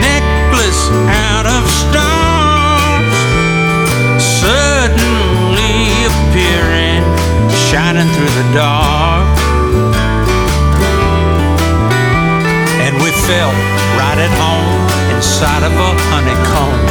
necklace 0.00 0.88
out 1.28 1.44
of 1.44 1.68
stars 1.68 3.04
suddenly 4.40 6.08
appearing, 6.08 7.04
shining 7.68 8.08
through 8.14 8.32
the 8.40 8.48
dark. 8.54 9.28
And 12.80 12.96
we 12.96 13.10
felt 13.28 13.54
right 14.00 14.16
at 14.16 14.32
home 14.40 14.88
inside 15.14 15.64
of 15.64 15.72
a 15.72 15.92
honeycomb. 16.08 16.87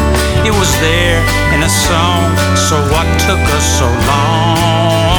It 0.48 0.54
was 0.54 0.80
there 0.80 1.20
in 1.54 1.62
a 1.62 1.68
song, 1.68 2.38
so 2.56 2.80
what 2.90 3.06
took 3.20 3.44
us 3.52 3.80
so 3.80 3.86
long? 4.08 5.17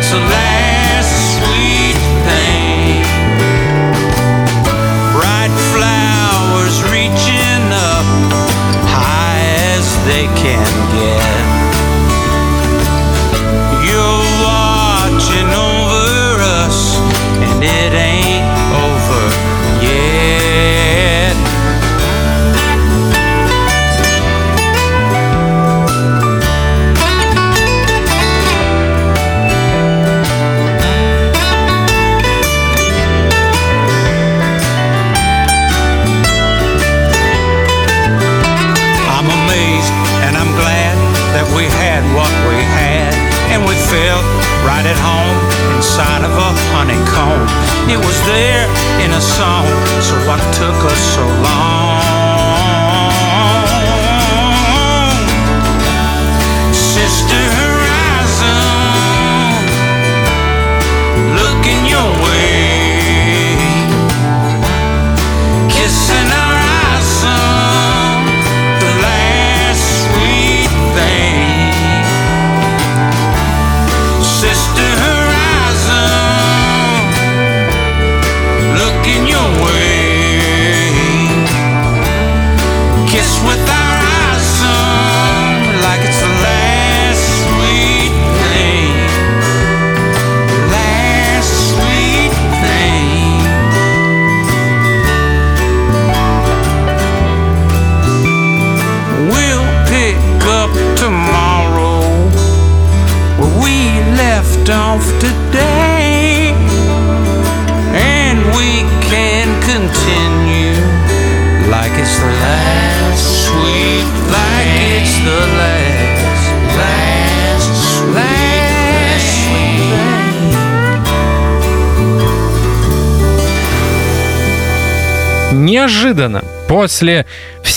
it's 0.00 0.14
a. 0.14 0.59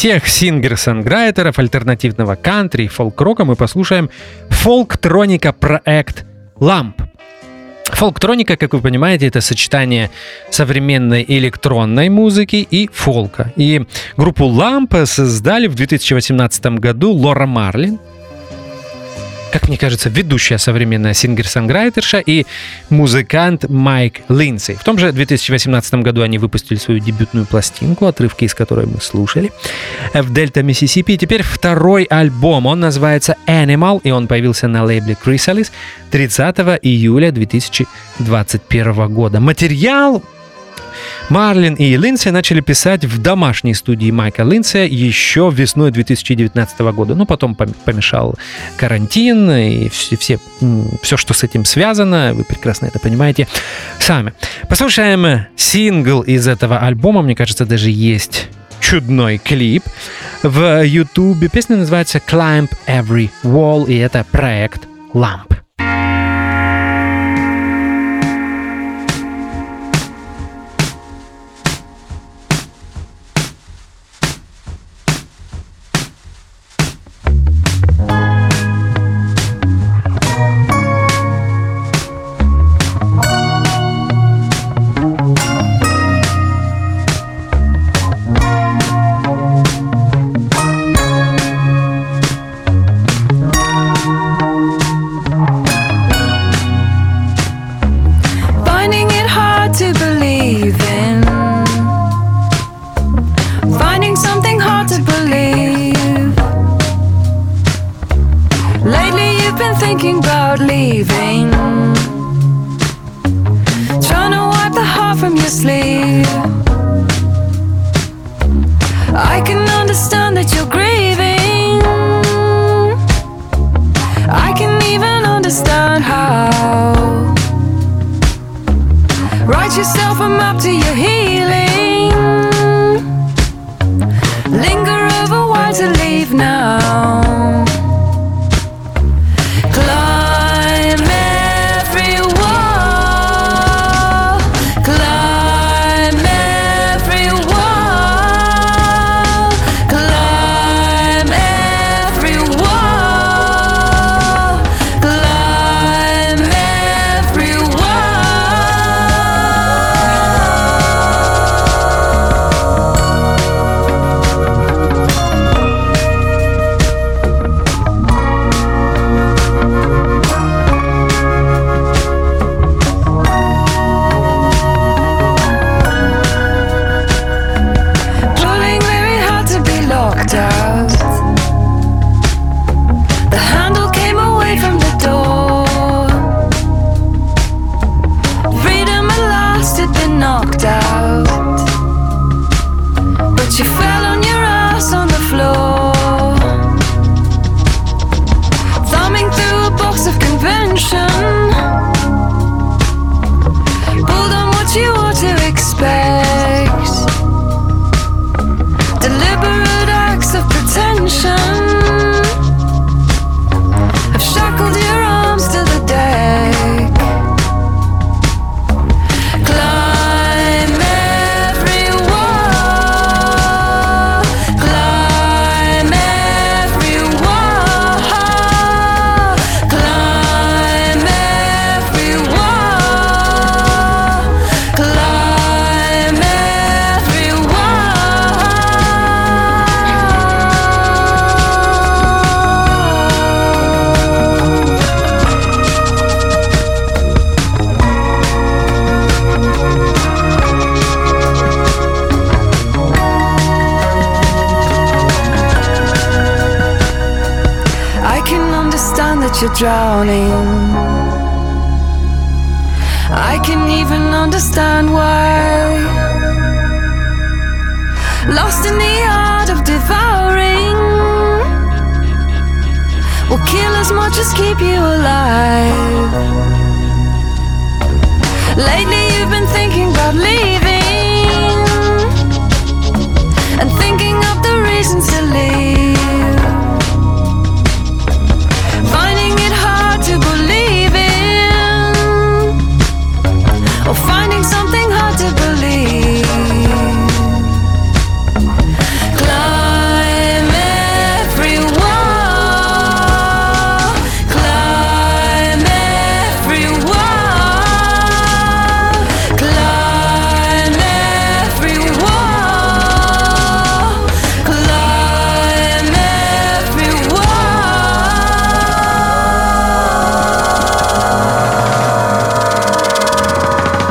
всех 0.03 0.27
singer-songwriter 0.27 1.45
ов 1.45 1.59
альтернативного 1.59 2.35
кантри 2.35 2.83
и 2.83 2.87
фолк-рока 2.89 3.45
мы 3.45 3.55
послушаем 3.55 4.09
фолктроника 4.49 5.53
проект 5.53 6.25
«Lump». 6.57 7.01
Фолктроника, 7.85 8.57
как 8.57 8.73
вы 8.73 8.81
понимаете, 8.81 9.27
это 9.27 9.39
сочетание 9.39 10.11
современной 10.49 11.23
электронной 11.25 12.09
музыки 12.09 12.67
и 12.69 12.89
фолка. 12.91 13.53
И 13.55 13.85
группу 14.17 14.43
Lump 14.43 15.05
создали 15.05 15.67
в 15.67 15.75
2018 15.75 16.65
году 16.79 17.13
Лора 17.13 17.45
Марлин, 17.45 17.97
как 19.53 19.67
мне 19.67 19.77
кажется, 19.77 20.09
ведущая 20.09 20.57
современная 20.57 21.13
singer-songwriter 21.13 22.07
ша 22.07 22.23
и 22.25 22.47
музыкант 22.89 23.69
Майк 23.69 24.21
Линдси. 24.27 24.73
В 24.73 24.83
том 24.83 24.97
же 24.97 25.11
2018 25.11 25.93
году 25.95 26.23
они 26.23 26.39
выпустили 26.39 26.79
свою 26.79 26.99
дебютную 26.99 27.45
пластинку, 27.45 28.07
отрывки 28.07 28.45
из 28.45 28.55
которой 28.55 28.87
мы 28.87 28.99
слушали, 28.99 29.51
в 30.15 30.33
Дельта, 30.33 30.63
Миссисипи. 30.63 31.17
Теперь 31.17 31.43
второй 31.43 32.05
альбом, 32.05 32.65
он 32.65 32.79
называется 32.79 33.35
Animal, 33.45 34.01
и 34.03 34.09
он 34.09 34.27
появился 34.27 34.67
на 34.67 34.83
лейбле 34.85 35.15
Chrysalis 35.23 35.69
30 36.09 36.57
июля 36.81 37.31
2021 37.31 39.13
года. 39.13 39.39
Материал 39.39 40.23
Марлин 41.29 41.75
и 41.75 41.95
Линдси 41.97 42.29
начали 42.29 42.61
писать 42.61 43.05
в 43.05 43.21
домашней 43.21 43.73
студии 43.73 44.11
Майка 44.11 44.43
Линдси 44.43 44.87
еще 44.89 45.51
весной 45.53 45.91
2019 45.91 46.79
года. 46.79 47.15
Ну, 47.15 47.25
потом 47.25 47.53
пом- 47.53 47.75
помешал 47.85 48.35
карантин 48.77 49.49
и 49.51 49.89
все, 49.89 50.17
все, 50.17 50.39
все, 51.01 51.17
что 51.17 51.33
с 51.33 51.43
этим 51.43 51.65
связано. 51.65 52.33
Вы 52.33 52.43
прекрасно 52.43 52.87
это 52.87 52.99
понимаете 52.99 53.47
сами. 53.99 54.33
Послушаем 54.69 55.45
сингл 55.55 56.21
из 56.21 56.47
этого 56.47 56.79
альбома. 56.79 57.21
Мне 57.21 57.35
кажется, 57.35 57.65
даже 57.65 57.89
есть 57.89 58.49
чудной 58.79 59.37
клип 59.37 59.83
в 60.43 60.83
Ютубе. 60.85 61.47
Песня 61.49 61.77
называется 61.77 62.19
Climb 62.19 62.69
Every 62.87 63.29
Wall, 63.43 63.87
и 63.87 63.97
это 63.97 64.25
проект 64.29 64.83
Lamp. 65.13 65.62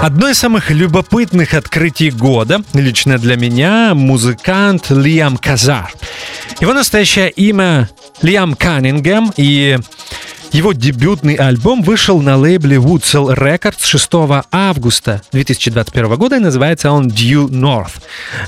Одно 0.03 0.29
из 0.29 0.39
самых 0.39 0.69
любопытных 0.73 1.55
открытий 1.55 2.11
года, 2.11 2.63
лично 2.75 3.19
для 3.19 3.37
меня, 3.37 3.95
музыкант 3.95 4.91
Лиам 4.91 5.37
Казар. 5.37 5.93
Его 6.61 6.75
настоящее 6.75 7.31
имя 7.31 7.89
Лиам 8.21 8.55
Каннингем, 8.55 9.33
и 9.37 9.79
его 10.51 10.73
дебютный 10.73 11.37
альбом 11.37 11.83
вышел 11.83 12.21
на 12.21 12.37
лейбле 12.37 12.79
Woodsell 12.79 13.37
Records 13.37 13.87
6 13.87 14.45
августа 14.51 15.23
2021 15.31 16.17
года 16.17 16.35
и 16.35 16.41
называется 16.41 16.91
он 16.91 17.07
Due 17.07 17.49
North. 17.49 18.03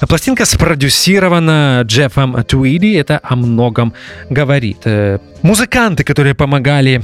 Пластинка 0.08 0.46
спродюсирована 0.46 1.82
Джеффом 1.86 2.42
Твиди, 2.42 2.94
это 2.94 3.20
о 3.22 3.36
многом 3.36 3.94
говорит. 4.28 4.78
Э, 4.86 5.20
Музыканты, 5.42 6.02
которые 6.02 6.34
помогали 6.34 7.00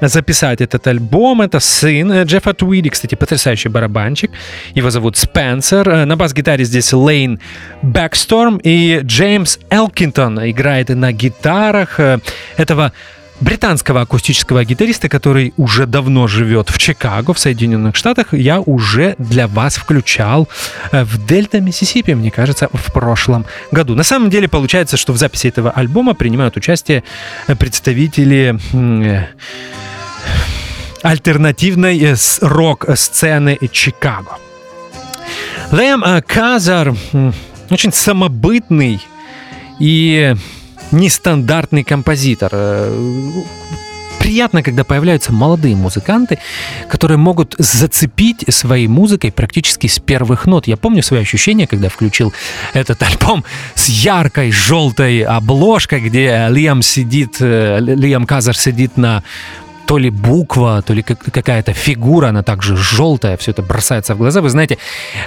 записать 0.00 0.60
этот 0.60 0.86
альбом. 0.86 1.42
Это 1.42 1.60
сын 1.60 2.12
э, 2.12 2.24
Джеффа 2.24 2.54
Твиди, 2.54 2.90
кстати, 2.90 3.14
потрясающий 3.14 3.68
барабанщик. 3.68 4.30
Его 4.74 4.90
зовут 4.90 5.16
Спенсер. 5.16 5.88
Э, 5.88 6.04
На 6.04 6.16
бас-гитаре 6.16 6.64
здесь 6.64 6.92
Лейн 6.92 7.40
Бэксторм 7.82 8.60
и 8.62 9.00
Джеймс 9.02 9.58
Элкинтон 9.70 10.38
играет 10.50 10.88
на 10.90 11.12
гитарах 11.12 11.98
э, 12.00 12.18
этого 12.56 12.92
британского 13.40 14.00
акустического 14.00 14.64
гитариста, 14.64 15.08
который 15.08 15.54
уже 15.56 15.86
давно 15.86 16.26
живет 16.26 16.70
в 16.70 16.78
Чикаго, 16.78 17.32
в 17.32 17.38
Соединенных 17.38 17.94
Штатах, 17.94 18.34
я 18.34 18.60
уже 18.60 19.14
для 19.18 19.46
вас 19.46 19.76
включал 19.76 20.48
в 20.90 21.24
Дельта, 21.24 21.60
Миссисипи, 21.60 22.14
мне 22.14 22.32
кажется, 22.32 22.68
в 22.72 22.92
прошлом 22.92 23.46
году. 23.70 23.94
На 23.94 24.02
самом 24.02 24.28
деле 24.30 24.48
получается, 24.48 24.96
что 24.96 25.12
в 25.12 25.18
записи 25.18 25.46
этого 25.46 25.70
альбома 25.70 26.14
принимают 26.14 26.56
участие 26.56 27.04
представители 27.60 28.58
альтернативной 31.02 31.98
э, 31.98 32.16
рок-сцены 32.40 33.58
Чикаго. 33.70 34.38
Лэм 35.70 36.02
э, 36.04 36.22
Казар 36.22 36.94
очень 37.70 37.92
самобытный 37.92 39.00
и 39.78 40.34
нестандартный 40.90 41.84
композитор. 41.84 42.50
Э, 42.52 43.42
Приятно, 44.18 44.62
когда 44.62 44.84
появляются 44.84 45.32
молодые 45.32 45.76
музыканты, 45.76 46.38
которые 46.90 47.16
могут 47.16 47.54
зацепить 47.56 48.44
своей 48.52 48.88
музыкой 48.88 49.32
практически 49.32 49.86
с 49.86 50.00
первых 50.00 50.44
нот. 50.44 50.66
Я 50.66 50.76
помню 50.76 51.02
свои 51.02 51.22
ощущения, 51.22 51.66
когда 51.66 51.88
включил 51.88 52.34
этот 52.74 53.02
альбом 53.04 53.44
с 53.74 53.88
яркой 53.88 54.50
желтой 54.50 55.22
обложкой, 55.22 56.00
где 56.00 56.48
Лиам 56.50 56.82
сидит, 56.82 57.40
Лиам 57.40 58.26
Казар 58.26 58.56
сидит 58.56 58.96
на 58.96 59.22
то 59.88 59.96
ли 59.96 60.10
буква, 60.10 60.82
то 60.82 60.92
ли 60.92 61.02
как- 61.02 61.32
какая-то 61.32 61.72
фигура, 61.72 62.28
она 62.28 62.42
также 62.42 62.76
желтая, 62.76 63.38
все 63.38 63.52
это 63.52 63.62
бросается 63.62 64.14
в 64.14 64.18
глаза. 64.18 64.42
Вы 64.42 64.50
знаете, 64.50 64.76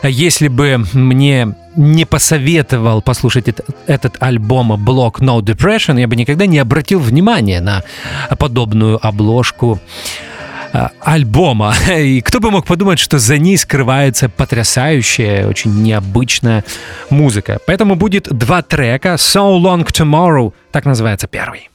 если 0.03 0.49
бы 0.49 0.85
мне 0.93 1.55
не 1.75 2.05
посоветовал 2.05 3.01
послушать 3.01 3.47
этот, 3.47 3.65
этот 3.87 4.17
альбом 4.19 4.73
Block 4.73 5.19
No 5.19 5.41
Depression, 5.41 5.99
я 5.99 6.07
бы 6.07 6.15
никогда 6.15 6.45
не 6.45 6.59
обратил 6.59 6.99
внимания 6.99 7.59
на 7.59 7.83
подобную 8.37 8.99
обложку 9.01 9.79
а, 10.73 10.91
альбома. 10.99 11.73
И 11.97 12.21
кто 12.21 12.39
бы 12.39 12.51
мог 12.51 12.67
подумать, 12.67 12.99
что 12.99 13.17
за 13.17 13.39
ней 13.39 13.57
скрывается 13.57 14.29
потрясающая, 14.29 15.47
очень 15.47 15.81
необычная 15.81 16.63
музыка. 17.09 17.57
Поэтому 17.65 17.95
будет 17.95 18.27
два 18.29 18.61
трека. 18.61 19.15
So 19.15 19.59
Long 19.59 19.87
Tomorrow, 19.87 20.53
так 20.71 20.85
называется 20.85 21.27
первый. 21.27 21.71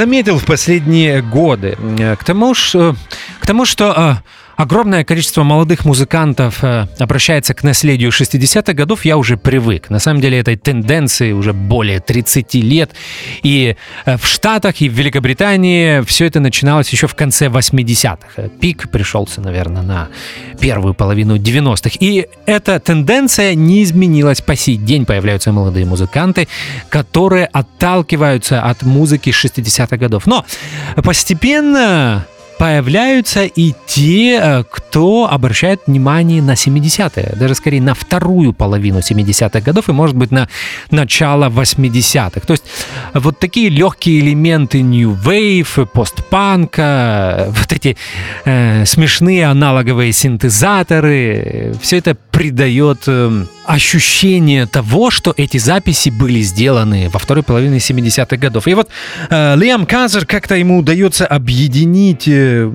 Заметил 0.00 0.38
в 0.38 0.46
последние 0.46 1.20
годы? 1.20 1.76
Э, 1.98 2.16
К 2.16 2.24
тому, 2.24 2.54
что, 2.54 2.96
к 3.38 3.46
тому, 3.46 3.66
что 3.66 3.92
э, 3.94 4.30
огромное 4.56 5.04
количество 5.04 5.42
молодых 5.42 5.84
музыкантов 5.84 6.64
э, 6.64 6.86
обращается 6.98 7.52
к 7.52 7.62
наследию 7.62 8.10
60-х 8.10 8.72
годов, 8.72 9.04
я 9.04 9.18
уже 9.18 9.36
привык. 9.36 9.90
На 9.90 9.98
самом 9.98 10.22
деле 10.22 10.38
этой 10.38 10.56
тенденции 10.56 11.32
уже 11.32 11.52
более 11.52 12.00
30 12.00 12.54
лет. 12.54 12.92
И 13.42 13.76
э, 14.04 14.16
в 14.16 14.26
Штатах, 14.26 14.80
и 14.80 14.88
в 14.88 14.92
Великобритании 14.92 16.02
все 16.02 16.26
это 16.26 16.40
начиналось 16.40 16.90
еще 16.90 17.06
в 17.06 17.14
конце 17.14 17.46
80-х. 17.46 18.48
Пик 18.60 18.90
пришелся, 18.90 19.40
наверное, 19.40 19.82
на 19.82 20.08
первую 20.60 20.94
половину 20.94 21.36
90-х. 21.36 21.96
И 22.00 22.26
эта 22.46 22.78
тенденция 22.80 23.54
не 23.54 23.82
изменилась 23.82 24.40
по 24.40 24.56
сей 24.56 24.76
день. 24.76 25.06
Появляются 25.06 25.52
молодые 25.52 25.86
музыканты, 25.86 26.48
которые 26.88 27.46
отталкиваются 27.46 28.62
от 28.62 28.82
музыки 28.82 29.30
60-х 29.30 29.96
годов. 29.96 30.26
Но 30.26 30.44
постепенно 31.02 32.26
появляются 32.60 33.44
и 33.44 33.72
те, 33.86 34.38
э, 34.38 34.64
кто 34.70 35.26
обращает 35.32 35.80
внимание 35.86 36.42
на 36.42 36.56
70-е, 36.56 37.34
даже 37.36 37.54
скорее 37.54 37.80
на 37.80 37.94
вторую 37.94 38.52
половину 38.52 38.98
70-х 38.98 39.60
годов 39.62 39.88
и, 39.88 39.92
может 39.92 40.14
быть, 40.14 40.30
на 40.30 40.46
начало 40.90 41.48
80-х. 41.48 42.40
То 42.40 42.52
есть 42.52 42.64
вот 43.14 43.38
такие 43.38 43.70
легкие 43.70 44.20
элементы 44.20 44.82
New 44.82 45.16
Wave, 45.24 45.86
постпанка, 45.86 47.46
вот 47.48 47.72
эти 47.72 47.96
э, 48.44 48.84
смешные 48.84 49.46
аналоговые 49.46 50.12
синтезаторы, 50.12 51.74
все 51.80 51.96
это 51.96 52.14
придает 52.30 53.04
э, 53.06 53.44
ощущение 53.70 54.66
того, 54.66 55.10
что 55.10 55.32
эти 55.36 55.58
записи 55.58 56.08
были 56.08 56.40
сделаны 56.40 57.08
во 57.08 57.20
второй 57.20 57.44
половине 57.44 57.78
70-х 57.78 58.36
годов. 58.36 58.66
И 58.66 58.74
вот 58.74 58.88
э, 59.30 59.54
Лиам 59.56 59.86
Казер 59.86 60.26
как-то 60.26 60.56
ему 60.56 60.78
удается 60.78 61.24
объединить 61.24 62.26
э, 62.26 62.68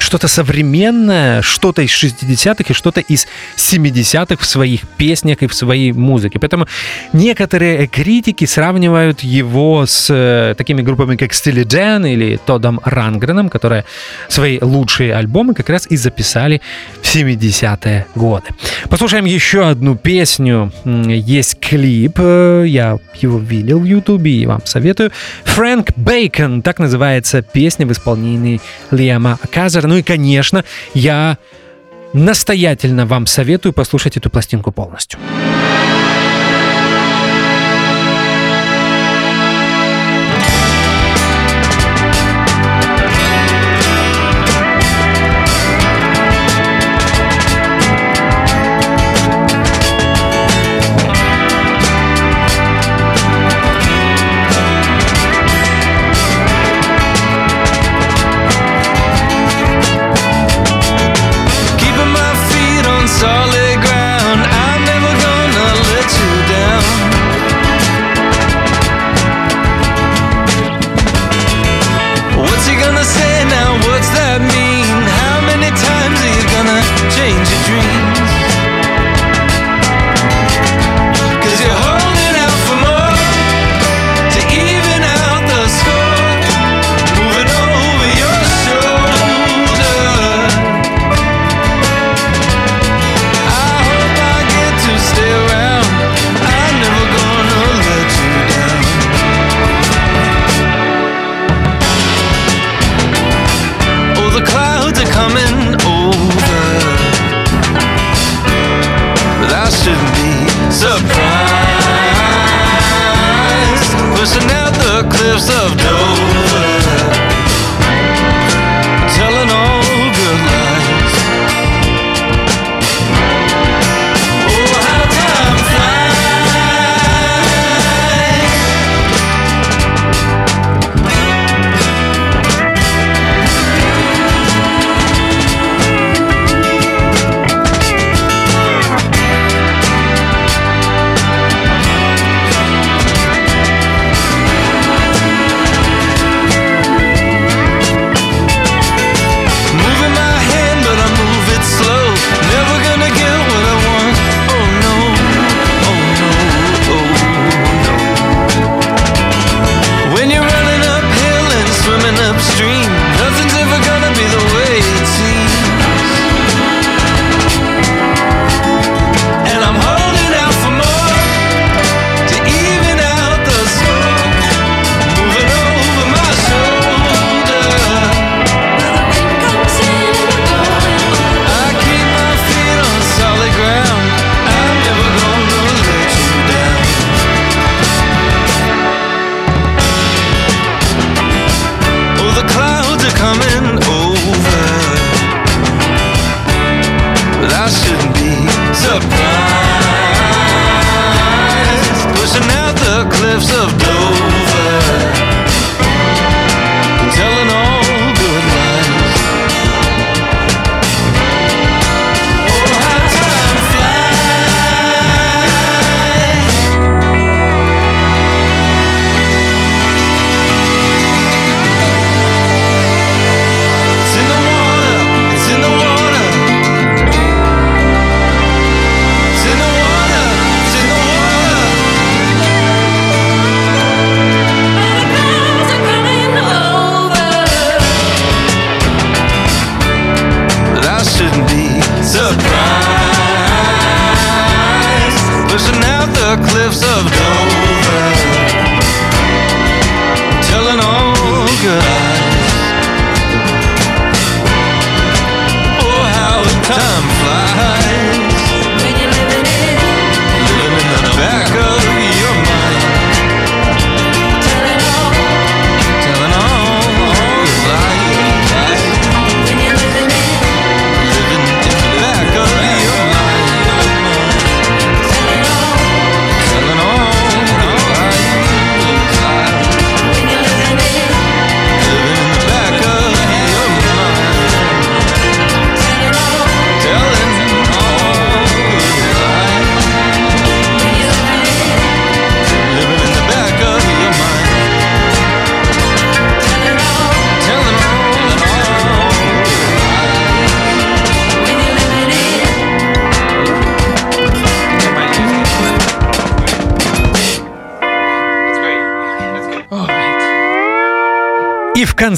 что-то 0.00 0.26
современное, 0.26 1.40
что-то 1.42 1.82
из 1.82 1.90
60-х 1.90 2.64
и 2.68 2.72
что-то 2.72 3.00
из 3.00 3.28
70-х 3.56 4.42
в 4.42 4.44
своих 4.44 4.88
песнях 4.96 5.42
и 5.42 5.46
в 5.46 5.54
своей 5.54 5.92
музыке. 5.92 6.40
Поэтому 6.40 6.66
некоторые 7.12 7.86
критики 7.86 8.44
сравнивают 8.44 9.20
его 9.20 9.86
с 9.86 10.08
э, 10.10 10.56
такими 10.58 10.82
группами, 10.82 11.14
как 11.14 11.30
Steely 11.30 11.64
Dan 11.64 12.12
или 12.12 12.40
Тодом 12.44 12.80
Рангреном, 12.84 13.48
которые 13.50 13.84
свои 14.28 14.58
лучшие 14.60 15.14
альбомы 15.14 15.54
как 15.54 15.68
раз 15.68 15.86
и 15.88 15.96
записали 15.96 16.60
в 17.02 17.06
70-е 17.06 18.06
годы. 18.16 18.46
Послушаем 18.90 19.24
еще 19.24 19.68
одну 19.68 19.94
песню. 19.94 20.07
М, 20.08 21.08
Есть 21.10 21.60
клип, 21.60 22.18
э, 22.18 22.64
я 22.66 22.98
его 23.20 23.38
видел 23.38 23.78
в 23.78 23.84
Ютубе 23.84 24.30
и 24.30 24.46
вам 24.46 24.62
советую. 24.64 25.12
Фрэнк 25.44 25.90
Бейкон, 25.96 26.62
так 26.62 26.78
называется 26.78 27.42
песня 27.42 27.86
в 27.86 27.92
исполнении 27.92 28.58
Лиама 28.90 29.38
Казера. 29.52 29.86
Ну 29.86 29.98
и, 29.98 30.02
конечно, 30.02 30.64
я 30.94 31.36
настоятельно 32.14 33.04
вам 33.04 33.26
советую 33.26 33.74
послушать 33.74 34.16
эту 34.16 34.30
пластинку 34.30 34.72
полностью. 34.72 35.20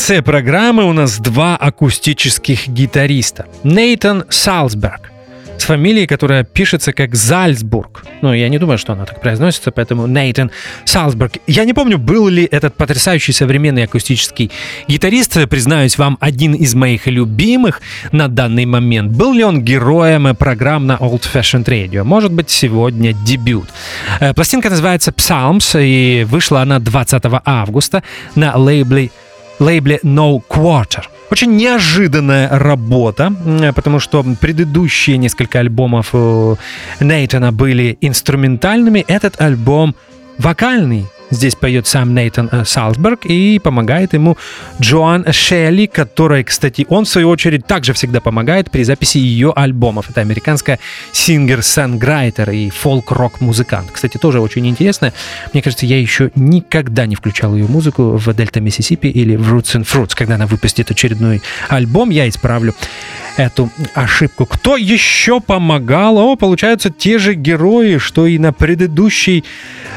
Конце 0.00 0.22
программы 0.22 0.84
у 0.84 0.94
нас 0.94 1.18
два 1.18 1.56
акустических 1.56 2.68
гитариста. 2.68 3.44
Нейтан 3.64 4.24
Салсберг 4.30 5.12
с 5.58 5.64
фамилией, 5.64 6.06
которая 6.06 6.42
пишется 6.42 6.94
как 6.94 7.14
Зальцбург. 7.14 8.02
Ну, 8.22 8.32
я 8.32 8.48
не 8.48 8.56
думаю, 8.58 8.78
что 8.78 8.94
она 8.94 9.04
так 9.04 9.20
произносится, 9.20 9.70
поэтому 9.70 10.06
Нейтан 10.06 10.50
Салсберг. 10.86 11.32
Я 11.46 11.66
не 11.66 11.74
помню, 11.74 11.98
был 11.98 12.28
ли 12.28 12.48
этот 12.50 12.76
потрясающий 12.76 13.32
современный 13.32 13.84
акустический 13.84 14.50
гитарист, 14.88 15.36
признаюсь 15.50 15.98
вам, 15.98 16.16
один 16.18 16.54
из 16.54 16.74
моих 16.74 17.06
любимых 17.06 17.82
на 18.10 18.28
данный 18.28 18.64
момент. 18.64 19.12
Был 19.12 19.34
ли 19.34 19.44
он 19.44 19.62
героем 19.62 20.34
программ 20.34 20.86
на 20.86 20.94
Old 20.94 21.24
Fashioned 21.30 21.66
Radio? 21.66 22.04
Может 22.04 22.32
быть, 22.32 22.48
сегодня 22.48 23.12
дебют. 23.12 23.68
Э, 24.20 24.32
Пластинка 24.32 24.70
называется 24.70 25.10
Psalms, 25.10 25.78
и 25.78 26.24
вышла 26.24 26.62
она 26.62 26.78
20 26.78 27.22
августа 27.44 28.02
на 28.34 28.56
лейбле 28.56 29.10
лейбле 29.60 30.00
No 30.02 30.40
Quarter. 30.48 31.04
Очень 31.30 31.56
неожиданная 31.56 32.48
работа, 32.58 33.32
потому 33.76 34.00
что 34.00 34.24
предыдущие 34.40 35.16
несколько 35.16 35.60
альбомов 35.60 36.08
э, 36.12 36.56
Нейтана 36.98 37.52
были 37.52 37.96
инструментальными. 38.00 39.04
Этот 39.06 39.40
альбом 39.40 39.94
вокальный. 40.38 41.06
Здесь 41.30 41.54
поет 41.54 41.86
сам 41.86 42.14
Нейтан 42.14 42.48
э, 42.50 42.64
Салсберг 42.64 43.24
и 43.24 43.60
помогает 43.62 44.14
ему 44.14 44.36
Джоан 44.80 45.32
Шелли, 45.32 45.86
которой, 45.86 46.42
кстати, 46.42 46.86
он 46.88 47.04
в 47.04 47.08
свою 47.08 47.28
очередь 47.28 47.66
также 47.66 47.92
всегда 47.92 48.20
помогает 48.20 48.70
при 48.70 48.82
записи 48.82 49.18
ее 49.18 49.52
альбомов. 49.54 50.10
Это 50.10 50.20
американская 50.20 50.80
singer-songwriter 51.12 52.50
и 52.50 52.70
фолк-рок-музыкант. 52.70 53.90
Кстати, 53.92 54.18
тоже 54.18 54.40
очень 54.40 54.66
интересная. 54.66 55.12
Мне 55.52 55.62
кажется, 55.62 55.86
я 55.86 56.00
еще 56.00 56.30
никогда 56.34 57.06
не 57.06 57.14
включал 57.14 57.54
ее 57.54 57.66
музыку 57.66 58.16
в 58.16 58.34
Дельта 58.34 58.60
Миссисипи 58.60 59.06
или 59.06 59.36
в 59.36 59.54
Roots 59.54 59.76
and 59.76 59.86
Fruits. 59.86 60.12
Когда 60.14 60.34
она 60.34 60.46
выпустит 60.46 60.90
очередной 60.90 61.42
альбом, 61.68 62.10
я 62.10 62.28
исправлю 62.28 62.74
эту 63.36 63.70
ошибку. 63.94 64.46
Кто 64.46 64.76
еще 64.76 65.40
помогал? 65.40 66.18
О, 66.18 66.36
получаются 66.36 66.90
те 66.90 67.18
же 67.18 67.34
герои, 67.34 67.98
что 67.98 68.26
и 68.26 68.38
на 68.38 68.52
предыдущей 68.52 69.44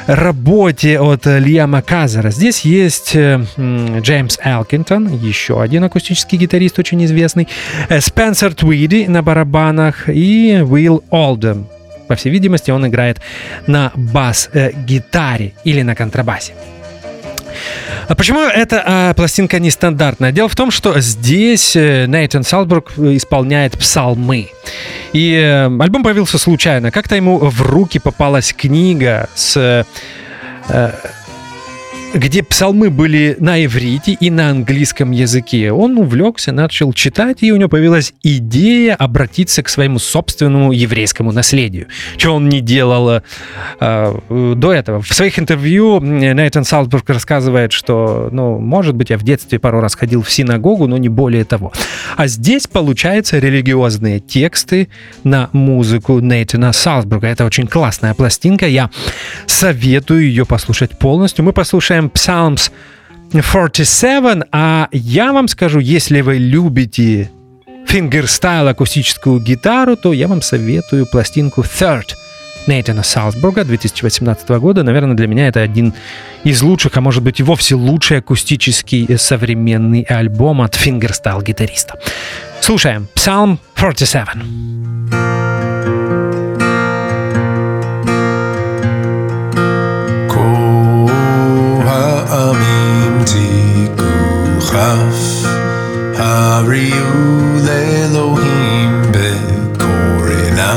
работе 0.07 0.99
от 0.99 1.22
э, 1.25 1.39
Лиама 1.39 1.81
Казера. 1.81 2.31
Здесь 2.31 2.61
есть 2.61 3.15
э, 3.15 3.43
Джеймс 3.57 4.37
Элкинтон, 4.43 5.07
еще 5.07 5.61
один 5.61 5.83
акустический 5.83 6.37
гитарист 6.37 6.79
очень 6.79 7.03
известный, 7.05 7.47
э, 7.89 8.01
Спенсер 8.01 8.53
Твиди 8.53 9.07
на 9.07 9.21
барабанах 9.23 10.09
и 10.09 10.63
Уилл 10.67 11.03
Олдем. 11.09 11.67
По 12.07 12.15
всей 12.15 12.31
видимости, 12.31 12.71
он 12.71 12.85
играет 12.87 13.21
на 13.67 13.91
бас-гитаре 13.95 15.53
или 15.63 15.81
на 15.81 15.95
контрабасе. 15.95 16.53
А 18.07 18.15
почему 18.15 18.41
эта 18.41 18.83
а, 18.85 19.13
пластинка 19.13 19.59
нестандартная? 19.59 20.31
Дело 20.31 20.49
в 20.49 20.55
том, 20.55 20.71
что 20.71 20.99
здесь 20.99 21.75
Нейтан 21.75 22.43
Салбург 22.43 22.91
исполняет 22.97 23.77
псалмы. 23.77 24.49
И 25.13 25.33
э, 25.33 25.65
альбом 25.65 26.03
появился 26.03 26.37
случайно. 26.37 26.91
Как-то 26.91 27.15
ему 27.15 27.37
в 27.37 27.61
руки 27.61 27.99
попалась 27.99 28.51
книга 28.51 29.29
с 29.35 29.85
э, 30.69 30.91
где 32.13 32.43
псалмы 32.43 32.89
были 32.89 33.35
на 33.39 33.63
иврите 33.65 34.13
и 34.13 34.29
на 34.29 34.49
английском 34.49 35.11
языке. 35.11 35.71
Он 35.71 35.97
увлекся, 35.97 36.51
начал 36.51 36.93
читать, 36.93 37.41
и 37.41 37.51
у 37.51 37.55
него 37.55 37.69
появилась 37.69 38.13
идея 38.21 38.95
обратиться 38.95 39.63
к 39.63 39.69
своему 39.69 39.97
собственному 39.97 40.71
еврейскому 40.71 41.31
наследию, 41.31 41.87
чего 42.17 42.35
он 42.35 42.49
не 42.49 42.61
делал 42.61 43.09
э, 43.09 43.21
э, 43.79 44.53
до 44.55 44.73
этого. 44.73 45.01
В 45.01 45.11
своих 45.11 45.39
интервью 45.39 45.99
Нейтан 45.99 46.65
Салсбург 46.65 47.09
рассказывает, 47.09 47.71
что, 47.71 48.29
ну, 48.31 48.59
может 48.59 48.95
быть, 48.95 49.09
я 49.09 49.17
в 49.17 49.23
детстве 49.23 49.57
пару 49.57 49.79
раз 49.81 49.95
ходил 49.95 50.21
в 50.21 50.31
синагогу, 50.31 50.87
но 50.87 50.97
не 50.97 51.09
более 51.09 51.45
того. 51.45 51.73
А 52.15 52.27
здесь, 52.27 52.67
получается, 52.67 53.39
религиозные 53.39 54.19
тексты 54.19 54.89
на 55.23 55.49
музыку 55.51 56.19
Нейтана 56.19 56.73
Салсбурга. 56.73 57.27
Это 57.27 57.45
очень 57.45 57.65
классная 57.65 58.13
пластинка, 58.13 58.67
я 58.67 58.91
советую 59.47 60.27
ее 60.27 60.45
послушать 60.45 60.97
полностью. 60.99 61.43
Мы 61.43 61.53
послушаем 61.53 62.02
Psalms 62.07 62.71
47, 63.31 64.41
а 64.51 64.87
я 64.91 65.33
вам 65.33 65.47
скажу, 65.47 65.79
если 65.79 66.21
вы 66.21 66.37
любите 66.37 67.31
fingerstyle 67.87 68.67
акустическую 68.67 69.39
гитару, 69.39 69.95
то 69.95 70.13
я 70.13 70.27
вам 70.27 70.41
советую 70.41 71.05
пластинку 71.05 71.61
Third 71.61 72.15
Нейтана 72.67 73.03
Салсбурга 73.03 73.65
2018 73.65 74.49
года. 74.49 74.83
Наверное, 74.83 75.15
для 75.15 75.27
меня 75.27 75.47
это 75.47 75.61
один 75.61 75.93
из 76.43 76.61
лучших, 76.61 76.95
а 76.97 77.01
может 77.01 77.23
быть 77.23 77.39
и 77.39 77.43
вовсе 77.43 77.75
лучший 77.75 78.19
акустический 78.19 79.17
современный 79.17 80.03
альбом 80.03 80.61
от 80.61 80.75
fingerstyle 80.75 81.41
гитариста. 81.41 81.99
Слушаем 82.61 83.07
Psalm 83.15 83.57
47. 83.75 85.22
Ariul 96.23 97.67
Elohim 97.67 99.11
Bekorena 99.11 100.71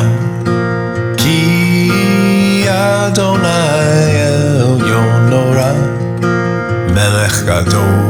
Ki 1.15 2.67
Adonai 2.67 4.11
El 4.27 4.83
Yonora 4.91 5.71
Melech 6.91 7.47
Gadol 7.47 8.06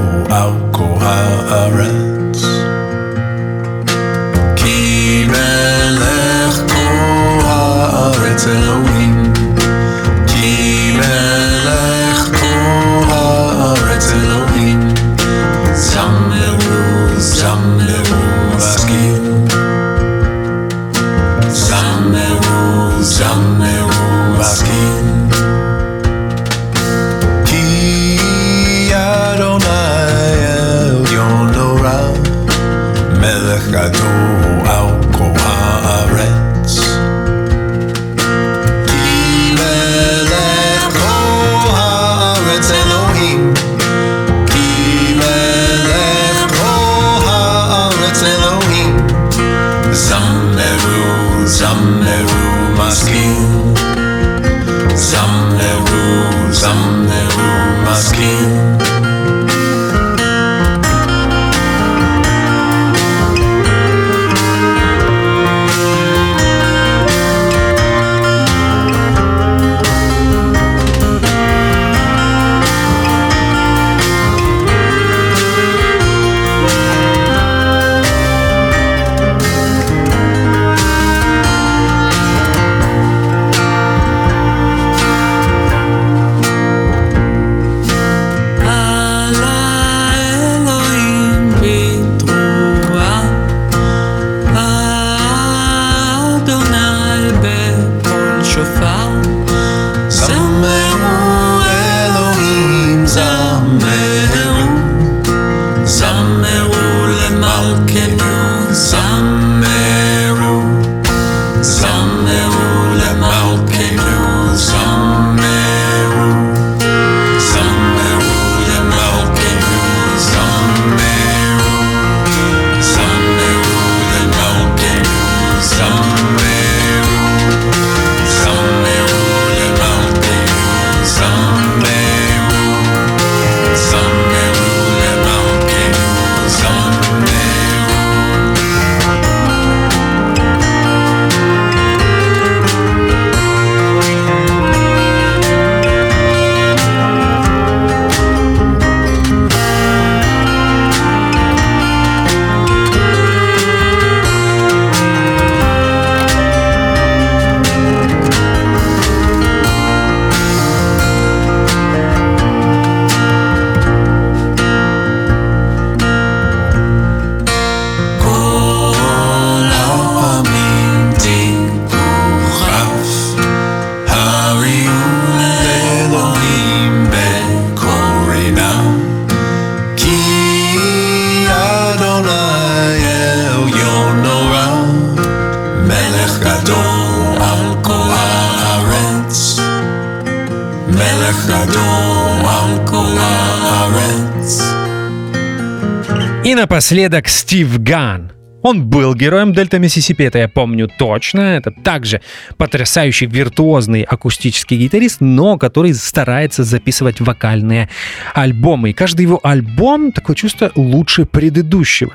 напоследок 196.87 197.26
Стив 197.26 197.82
Ган. 197.82 198.30
Он 198.62 198.89
был 198.89 199.12
героем 199.16 199.53
Дельта 199.53 199.80
Миссисипи, 199.80 200.22
это 200.22 200.39
я 200.39 200.49
помню 200.49 200.89
точно. 200.99 201.41
Это 201.57 201.72
также 201.72 202.20
потрясающий 202.59 203.26
виртуозный 203.26 204.03
акустический 204.03 204.76
гитарист, 204.76 205.20
но 205.20 205.59
который 205.59 205.95
старается 205.95 206.62
записывать 206.62 207.20
вокальные 207.20 207.89
альбомы. 208.34 208.91
И 208.91 208.93
каждый 208.93 209.22
его 209.22 209.41
альбом, 209.43 210.12
такое 210.12 210.37
чувство, 210.37 210.70
лучше 210.76 211.24
предыдущего. 211.24 212.12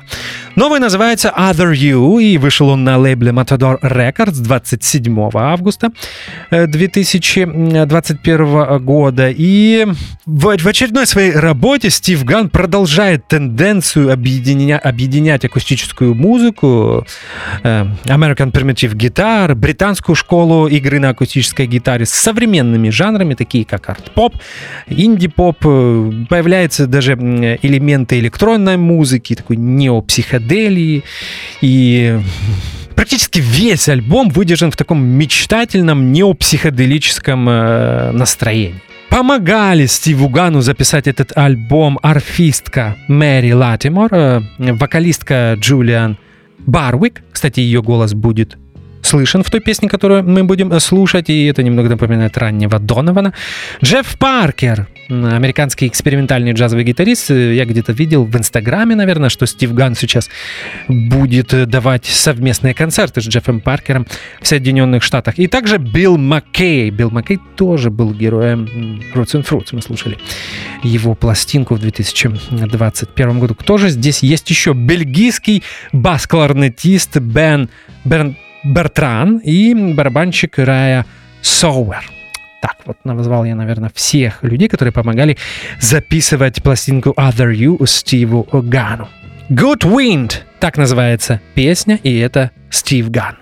Новый 0.54 0.80
называется 0.80 1.32
Other 1.34 1.72
You, 1.72 2.22
и 2.22 2.36
вышел 2.36 2.68
он 2.68 2.84
на 2.84 2.98
лейбле 2.98 3.30
Matador 3.32 3.80
Records 3.80 4.42
27 4.42 5.30
августа 5.32 5.92
э, 6.50 6.66
2021 6.66 8.78
года. 8.84 9.30
И 9.30 9.86
в, 10.26 10.48
очередной 10.48 11.06
своей 11.06 11.32
работе 11.32 11.88
Стив 11.88 12.22
Ган 12.24 12.50
продолжает 12.50 13.26
тенденцию 13.28 14.12
объединя- 14.12 14.78
объединять 14.78 15.46
акустическую 15.46 16.14
музыку, 16.14 17.06
э, 17.62 17.86
American 18.04 18.52
Primitive 18.52 18.94
Guitar, 18.94 19.54
британскую 19.54 20.14
школу 20.16 20.66
игры 20.66 21.00
на 21.00 21.08
акустической 21.10 21.66
гитаре 21.66 22.04
с 22.04 22.10
современными 22.10 22.90
жанрами, 22.90 23.32
такие 23.32 23.64
как 23.64 23.88
арт-поп, 23.88 24.34
инди-поп. 24.86 25.56
Э, 25.64 26.12
Появляются 26.28 26.86
даже 26.86 27.14
элементы 27.14 28.18
электронной 28.18 28.76
музыки, 28.76 29.34
такой 29.34 29.56
неопсиходелии. 29.56 30.41
И 31.60 32.18
практически 32.94 33.40
весь 33.40 33.88
альбом 33.88 34.28
выдержан 34.30 34.70
в 34.70 34.76
таком 34.76 35.04
мечтательном 35.04 36.12
неопсиходелическом 36.12 37.48
э, 37.48 38.10
настроении. 38.12 38.80
Помогали 39.08 39.86
Стиву 39.86 40.28
Гану 40.28 40.62
записать 40.62 41.06
этот 41.06 41.36
альбом 41.36 41.98
арфистка 42.02 42.96
Мэри 43.08 43.52
Латимор, 43.52 44.08
э, 44.14 44.40
вокалистка 44.58 45.54
Джулиан 45.58 46.16
Барвик. 46.60 47.22
Кстати, 47.30 47.60
ее 47.60 47.82
голос 47.82 48.14
будет 48.14 48.56
слышен 49.02 49.42
в 49.42 49.50
той 49.50 49.60
песне, 49.60 49.88
которую 49.88 50.22
мы 50.24 50.44
будем 50.44 50.72
э, 50.72 50.80
слушать, 50.80 51.28
и 51.28 51.46
это 51.46 51.62
немного 51.62 51.88
напоминает 51.88 52.38
раннего 52.38 52.78
Донована. 52.78 53.32
Джефф 53.82 54.16
Паркер, 54.18 54.86
американский 55.08 55.86
экспериментальный 55.86 56.52
джазовый 56.52 56.84
гитарист. 56.84 57.30
Э, 57.30 57.54
Я 57.54 57.64
где-то 57.64 57.92
видел 57.92 58.24
в 58.24 58.36
Инстаграме, 58.36 58.94
наверное, 58.94 59.28
что 59.28 59.46
Стив 59.46 59.74
Ган 59.74 59.94
сейчас 59.94 60.30
будет 60.88 61.52
э, 61.52 61.66
давать 61.66 62.06
совместные 62.06 62.74
концерты 62.74 63.20
с 63.20 63.24
Джеффом 63.28 63.60
Паркером 63.60 64.06
в 64.40 64.46
Соединенных 64.46 65.02
Штатах. 65.02 65.38
И 65.38 65.46
также 65.46 65.78
Билл 65.78 66.16
Маккей. 66.16 66.90
Билл 66.90 67.10
Маккей 67.10 67.38
тоже 67.56 67.90
был 67.90 68.12
героем 68.14 68.68
Roots 69.14 69.34
and 69.34 69.46
Fruits. 69.46 69.68
Мы 69.72 69.82
слушали 69.82 70.18
его 70.82 71.14
пластинку 71.14 71.74
в 71.74 71.80
2021 71.80 73.38
году. 73.40 73.54
Кто 73.54 73.78
же 73.78 73.88
здесь 73.90 74.22
есть 74.22 74.48
еще? 74.50 74.72
Бельгийский 74.72 75.62
бас-кларнетист 75.92 77.18
Бен 77.18 77.68
Берн 78.04 78.36
Бертран 78.64 79.38
и 79.38 79.74
барабанщик 79.94 80.58
Рая 80.58 81.06
Соуэр. 81.40 82.04
Так, 82.60 82.76
вот 82.84 82.96
назвал 83.04 83.44
я, 83.44 83.56
наверное, 83.56 83.90
всех 83.92 84.44
людей, 84.44 84.68
которые 84.68 84.92
помогали 84.92 85.36
записывать 85.80 86.62
пластинку 86.62 87.10
Other 87.10 87.52
You 87.52 87.84
Стиву 87.86 88.46
Гану. 88.52 89.08
Good 89.48 89.80
Wind, 89.80 90.34
так 90.60 90.78
называется 90.78 91.40
песня, 91.54 91.98
и 92.02 92.16
это 92.18 92.52
Стив 92.70 93.10
Ган. 93.10 93.36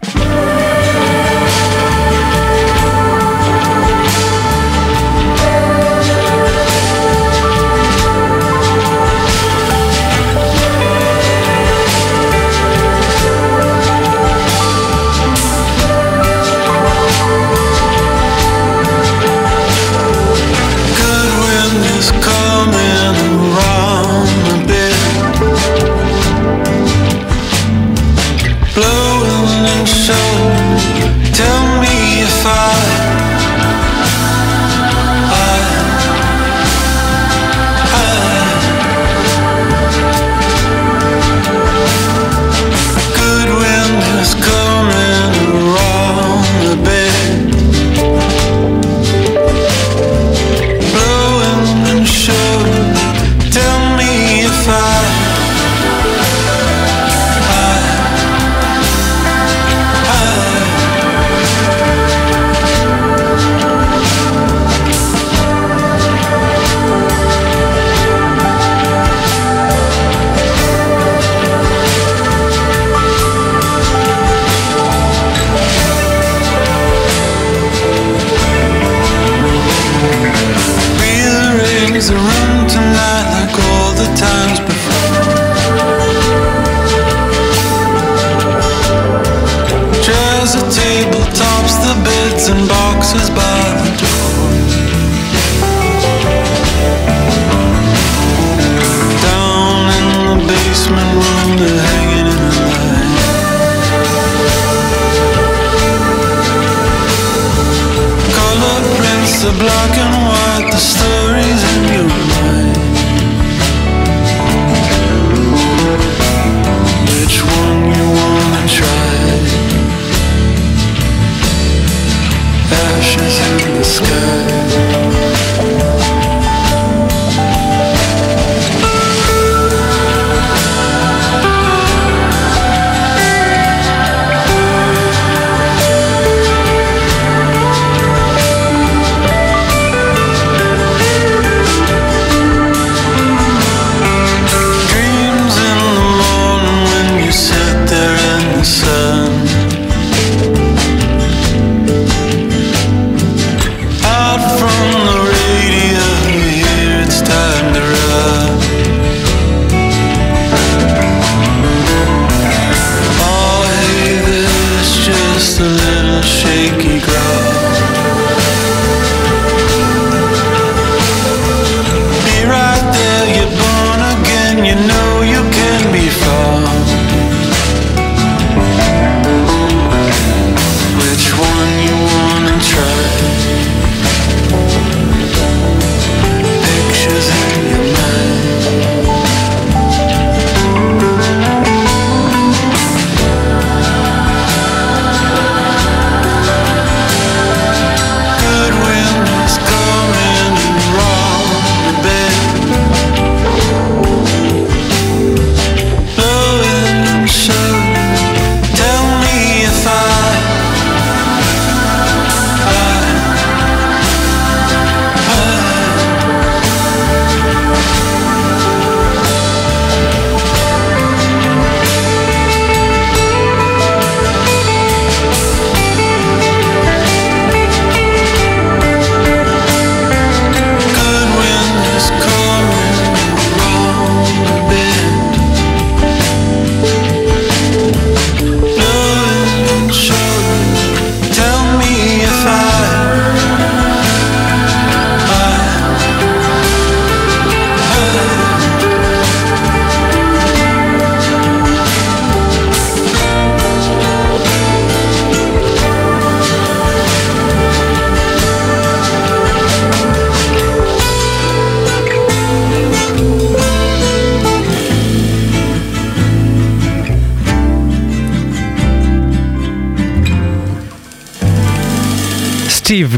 And 92.53 92.69
boxes 92.69 93.31
by 93.31 93.50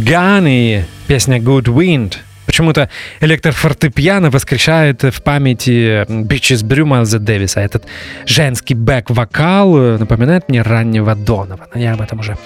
И 0.05 0.83
песня 1.07 1.39
Good 1.39 1.67
Wind. 1.67 2.17
Почему-то 2.45 2.91
электрофортепиано 3.21 4.31
воскрешает 4.31 5.05
в 5.05 5.23
памяти 5.23 6.05
Bitches 6.09 6.67
Brew 6.67 6.85
Майлза 6.85 7.21
Дэвиса. 7.21 7.61
Этот 7.61 7.85
женский 8.27 8.75
бэк-вокал 8.75 9.77
э, 9.77 9.99
напоминает 9.99 10.49
мне 10.49 10.63
раннего 10.63 11.15
Донована. 11.15 11.71
Я 11.77 11.93
об 11.93 12.01
этом 12.01 12.19
уже 12.19 12.37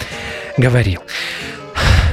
говорил. 0.59 1.01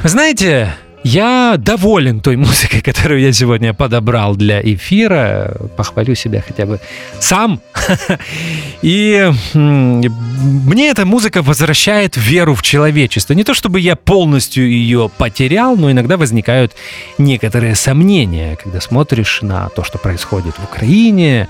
Знаете, 0.05 0.69
я 1.03 1.55
доволен 1.57 2.21
той 2.21 2.35
музыкой, 2.37 2.81
которую 2.81 3.19
я 3.21 3.33
сегодня 3.33 3.73
подобрал 3.73 4.35
для 4.35 4.61
эфира. 4.61 5.55
Похвалю 5.75 6.15
себя 6.15 6.41
хотя 6.45 6.65
бы 6.65 6.79
сам. 7.19 7.59
И 8.81 9.31
мне 9.53 10.89
эта 10.89 11.05
музыка 11.05 11.41
возвращает 11.41 12.17
веру 12.17 12.55
в 12.55 12.61
человечество. 12.61 13.33
Не 13.33 13.43
то 13.43 13.53
чтобы 13.53 13.79
я 13.79 13.95
полностью 13.95 14.69
ее 14.69 15.09
потерял, 15.17 15.75
но 15.75 15.91
иногда 15.91 16.17
возникают 16.17 16.73
некоторые 17.17 17.75
сомнения, 17.75 18.57
когда 18.61 18.79
смотришь 18.79 19.41
на 19.41 19.69
то, 19.69 19.83
что 19.83 19.97
происходит 19.97 20.55
в 20.57 20.63
Украине, 20.63 21.47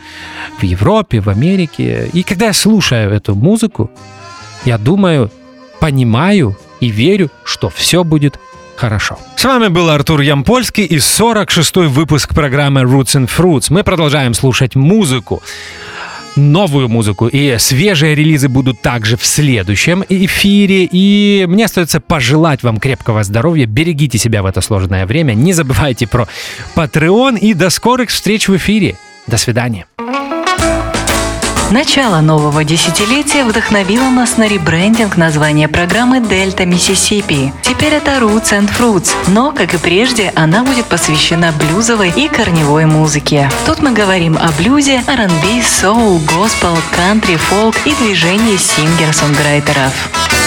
в 0.59 0.63
Европе, 0.63 1.19
в 1.19 1.29
Америке. 1.29 2.09
И 2.13 2.23
когда 2.23 2.47
я 2.47 2.53
слушаю 2.53 3.11
эту 3.11 3.35
музыку, 3.35 3.91
я 4.65 4.77
думаю, 4.77 5.29
понимаю 5.79 6.57
и 6.79 6.87
верю, 6.87 7.29
что 7.43 7.69
все 7.69 8.03
будет 8.03 8.39
хорошо. 8.75 9.17
С 9.35 9.45
вами 9.45 9.67
был 9.67 9.89
Артур 9.89 10.21
Ямпольский 10.21 10.85
и 10.85 10.97
46-й 10.97 11.87
выпуск 11.87 12.33
программы 12.33 12.81
Roots 12.81 13.15
and 13.15 13.29
Fruits. 13.29 13.67
Мы 13.69 13.83
продолжаем 13.83 14.33
слушать 14.33 14.75
музыку 14.75 15.41
новую 16.35 16.89
музыку 16.89 17.27
и 17.27 17.57
свежие 17.59 18.15
релизы 18.15 18.49
будут 18.49 18.81
также 18.81 19.17
в 19.17 19.25
следующем 19.25 20.03
эфире. 20.09 20.87
И 20.91 21.45
мне 21.47 21.65
остается 21.65 21.99
пожелать 21.99 22.63
вам 22.63 22.79
крепкого 22.79 23.23
здоровья. 23.23 23.65
Берегите 23.65 24.17
себя 24.17 24.41
в 24.41 24.45
это 24.45 24.61
сложное 24.61 25.05
время. 25.05 25.33
Не 25.33 25.53
забывайте 25.53 26.07
про 26.07 26.27
Patreon 26.75 27.37
и 27.37 27.53
до 27.53 27.69
скорых 27.69 28.09
встреч 28.09 28.47
в 28.47 28.55
эфире. 28.57 28.97
До 29.27 29.37
свидания. 29.37 29.85
Начало 31.73 32.21
нового 32.21 32.63
десятилетия 32.63 33.43
вдохновило 33.43 34.07
нас 34.11 34.37
на 34.37 34.47
ребрендинг 34.47 35.17
названия 35.17 35.67
программы 35.67 36.19
«Дельта 36.19 36.67
Миссисипи». 36.67 37.51
Теперь 37.63 37.93
это 37.93 38.11
Roots 38.19 38.51
and 38.51 38.69
Fruits, 38.77 39.09
но, 39.29 39.51
как 39.51 39.73
и 39.73 39.79
прежде, 39.79 40.31
она 40.35 40.63
будет 40.63 40.85
посвящена 40.85 41.51
блюзовой 41.51 42.11
и 42.15 42.27
корневой 42.27 42.85
музыке. 42.85 43.49
Тут 43.65 43.81
мы 43.81 43.91
говорим 43.91 44.37
о 44.37 44.51
блюзе, 44.51 45.03
R&B, 45.07 45.63
соул, 45.63 46.19
госпел, 46.19 46.77
кантри, 46.95 47.37
фолк 47.37 47.75
и 47.85 47.95
движении 47.95 48.55
сингер-сонграйтеров. 48.55 50.42